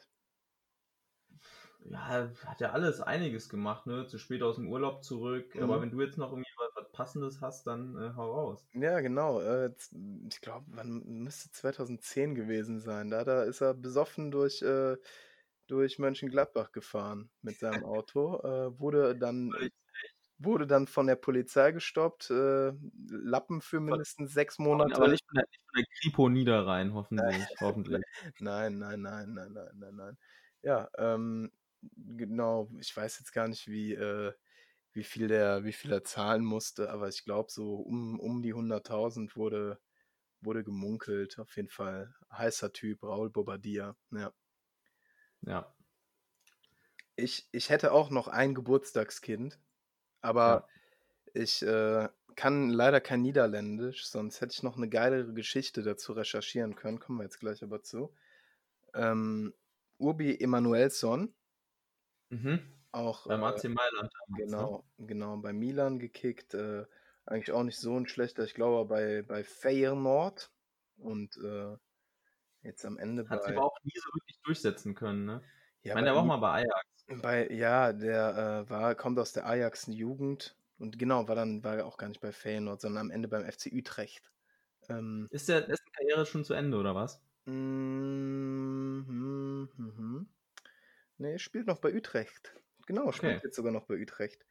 [1.90, 4.06] Ja, hat ja alles einiges gemacht, ne?
[4.06, 5.54] Zu spät aus dem Urlaub zurück.
[5.54, 5.62] Mhm.
[5.62, 8.66] Aber wenn du jetzt noch irgendwie was, Passendes hast, dann äh, hau raus.
[8.72, 9.40] Ja, genau.
[9.40, 9.70] Äh,
[10.30, 13.10] ich glaube, wann müsste 2010 gewesen sein.
[13.10, 14.96] Da, da ist er besoffen durch, äh,
[15.66, 18.40] durch Mönchengladbach gefahren mit seinem Auto.
[18.42, 19.52] Äh, wurde dann
[20.38, 22.72] wurde dann von der Polizei gestoppt, äh,
[23.08, 24.96] Lappen für mindestens sechs Monate.
[24.96, 27.46] Aber nicht von der, nicht von der Kripo Niederrhein, hoffentlich.
[27.60, 28.02] hoffentlich.
[28.38, 30.18] Nein, nein, nein, nein, nein, nein, nein.
[30.62, 31.52] Ja, ähm,
[31.96, 34.32] genau, ich weiß jetzt gar nicht, wie, äh,
[34.92, 38.54] wie, viel der, wie viel er zahlen musste, aber ich glaube, so um, um die
[38.54, 39.80] 100.000 wurde,
[40.40, 41.38] wurde gemunkelt.
[41.38, 43.96] Auf jeden Fall heißer Typ, Raul Bobadilla.
[44.10, 44.32] Ja.
[45.42, 45.74] Ja.
[47.14, 49.58] Ich, ich hätte auch noch ein Geburtstagskind.
[50.26, 50.66] Aber
[51.34, 51.42] ja.
[51.42, 56.74] ich äh, kann leider kein Niederländisch, sonst hätte ich noch eine geilere Geschichte dazu recherchieren
[56.74, 56.98] können.
[56.98, 58.12] Kommen wir jetzt gleich aber zu.
[58.92, 59.54] Ähm,
[59.98, 61.32] Urbi Emanuelson.
[62.30, 62.60] Mhm.
[62.90, 63.78] Auch, beim AC Mailand.
[63.92, 64.36] Damals, ne?
[64.36, 65.06] genau, ne?
[65.06, 66.54] genau, bei Milan gekickt.
[66.54, 66.84] Äh,
[67.24, 70.50] eigentlich auch nicht so ein schlechter, ich glaube bei, bei Feyenoord.
[70.98, 71.76] Und äh,
[72.62, 73.46] jetzt am Ende Hat bei...
[73.46, 75.42] sie aber auch nie so wirklich durchsetzen können, ne?
[75.82, 76.95] Ja, ich meine, der war auch mal bei Ajax.
[77.08, 81.98] Bei, ja, der äh, war, kommt aus der Ajax-Jugend und genau, war dann war auch
[81.98, 84.32] gar nicht bei Feyenoord, sondern am Ende beim FC Utrecht.
[84.88, 87.22] Ähm, ist der dessen Karriere schon zu Ende oder was?
[87.46, 90.26] Mm, hm, hm.
[91.18, 92.54] Nee, spielt noch bei Utrecht.
[92.86, 94.44] Genau, spielt jetzt sogar noch bei Utrecht.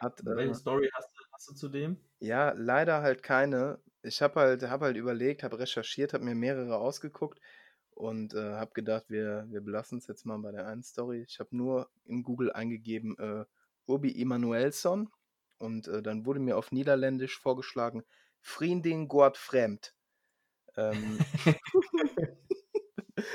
[0.00, 1.96] Hat, Welche äh, Story hast du, hast du zu dem?
[2.20, 3.80] Ja, leider halt keine.
[4.02, 7.40] Ich habe halt, hab halt überlegt, habe recherchiert, habe mir mehrere ausgeguckt
[7.98, 11.24] und äh, habe gedacht, wir, wir belassen es jetzt mal bei der einen Story.
[11.26, 13.44] Ich habe nur in Google eingegeben äh,
[13.86, 15.10] Obi Emanuelson
[15.58, 18.04] und äh, dann wurde mir auf Niederländisch vorgeschlagen
[18.40, 19.94] Vriendin Gott fremd.
[20.76, 21.18] Ähm,
[23.16, 23.26] man,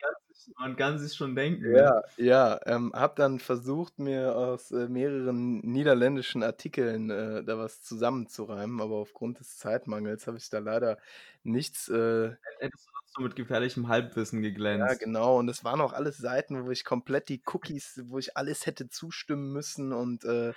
[0.00, 0.21] kann sich,
[0.58, 1.74] man, kann sich, schon denken.
[1.74, 2.02] Ja, ne?
[2.16, 2.60] ja.
[2.66, 8.96] Ähm, habe dann versucht, mir aus äh, mehreren niederländischen Artikeln äh, da was zusammenzureimen, aber
[8.96, 10.98] aufgrund des Zeitmangels habe ich da leider
[11.42, 11.88] nichts.
[11.88, 14.86] Äh, Hättest du so mit gefährlichem Halbwissen geglänzt.
[14.88, 15.38] Ja, genau.
[15.38, 18.88] Und es waren auch alles Seiten, wo ich komplett die Cookies, wo ich alles hätte
[18.88, 19.92] zustimmen müssen.
[19.92, 20.52] Und äh,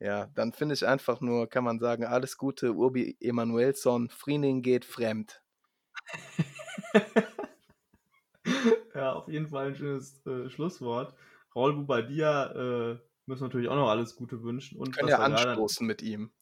[0.00, 4.84] ja, dann finde ich einfach nur, kann man sagen, alles Gute, Urbi Emanuelson, Friening geht
[4.84, 5.42] fremd.
[8.94, 11.14] ja, auf jeden Fall ein schönes äh, Schlusswort.
[11.54, 14.78] Raul Bubadia äh, müssen wir natürlich auch noch alles Gute wünschen.
[14.78, 16.32] Und Können ja anstoßen mit ihm.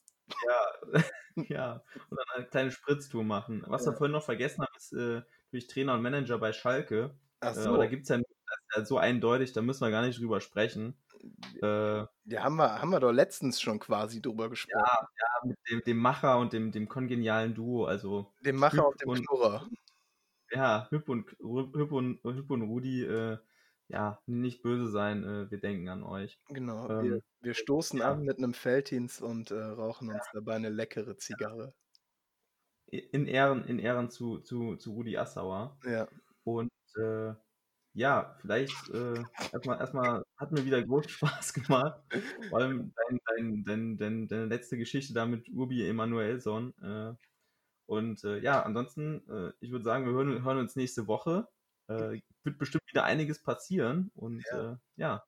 [0.45, 0.93] Ja,
[1.35, 3.63] ja, und dann eine kleine Spritztour machen.
[3.67, 3.91] Was ja.
[3.91, 5.21] wir vorhin noch vergessen haben, ist äh,
[5.51, 7.15] durch Trainer und Manager bei Schalke.
[7.41, 7.75] Ach äh, so.
[7.75, 8.19] Äh, da gibt es ja,
[8.75, 10.95] ja so eindeutig, da müssen wir gar nicht drüber sprechen.
[11.61, 12.07] Äh, ja,
[12.43, 14.83] haben wir, haben wir doch letztens schon quasi drüber gesprochen.
[14.83, 18.33] Ja, ja mit dem, dem Macher und dem, dem kongenialen Duo, also.
[18.43, 19.67] Dem Macher und dem Knurrer.
[20.51, 23.37] Ja, Hüb und, Hüb und, Hüb und Rudi, äh,
[23.87, 26.39] ja, nicht böse sein, äh, wir denken an euch.
[26.49, 28.11] Genau, ähm, wir, wir stoßen ja.
[28.11, 30.31] an mit einem Felddienst und äh, rauchen uns ja.
[30.33, 31.73] dabei eine leckere Zigarre
[32.91, 35.77] in Ehren, in Ehren zu, zu, zu Rudi Assauer.
[35.85, 36.07] Ja.
[36.43, 37.33] Und äh,
[37.93, 42.01] ja, vielleicht äh, erstmal, erstmal hat mir wieder großen Spaß gemacht.
[42.49, 46.73] Vor allem dein, dein, dein, dein, deine letzte Geschichte da mit Urbi Emanuelson.
[46.81, 47.13] Äh,
[47.91, 51.49] und äh, ja, ansonsten, äh, ich würde sagen, wir hören, hören, uns nächste Woche.
[51.89, 54.11] Äh, wird bestimmt wieder einiges passieren.
[54.15, 55.23] Und ja, ja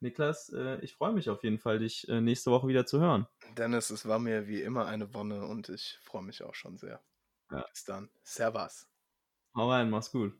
[0.00, 3.26] Niklas, äh, ich freue mich auf jeden Fall, dich äh, nächste Woche wieder zu hören.
[3.58, 7.02] Dennis, es war mir wie immer eine Wonne und ich freue mich auch schon sehr.
[7.50, 7.66] Ja.
[7.70, 8.08] Bis dann.
[8.22, 8.88] Servus.
[9.54, 10.32] Hau rein, mach's gut.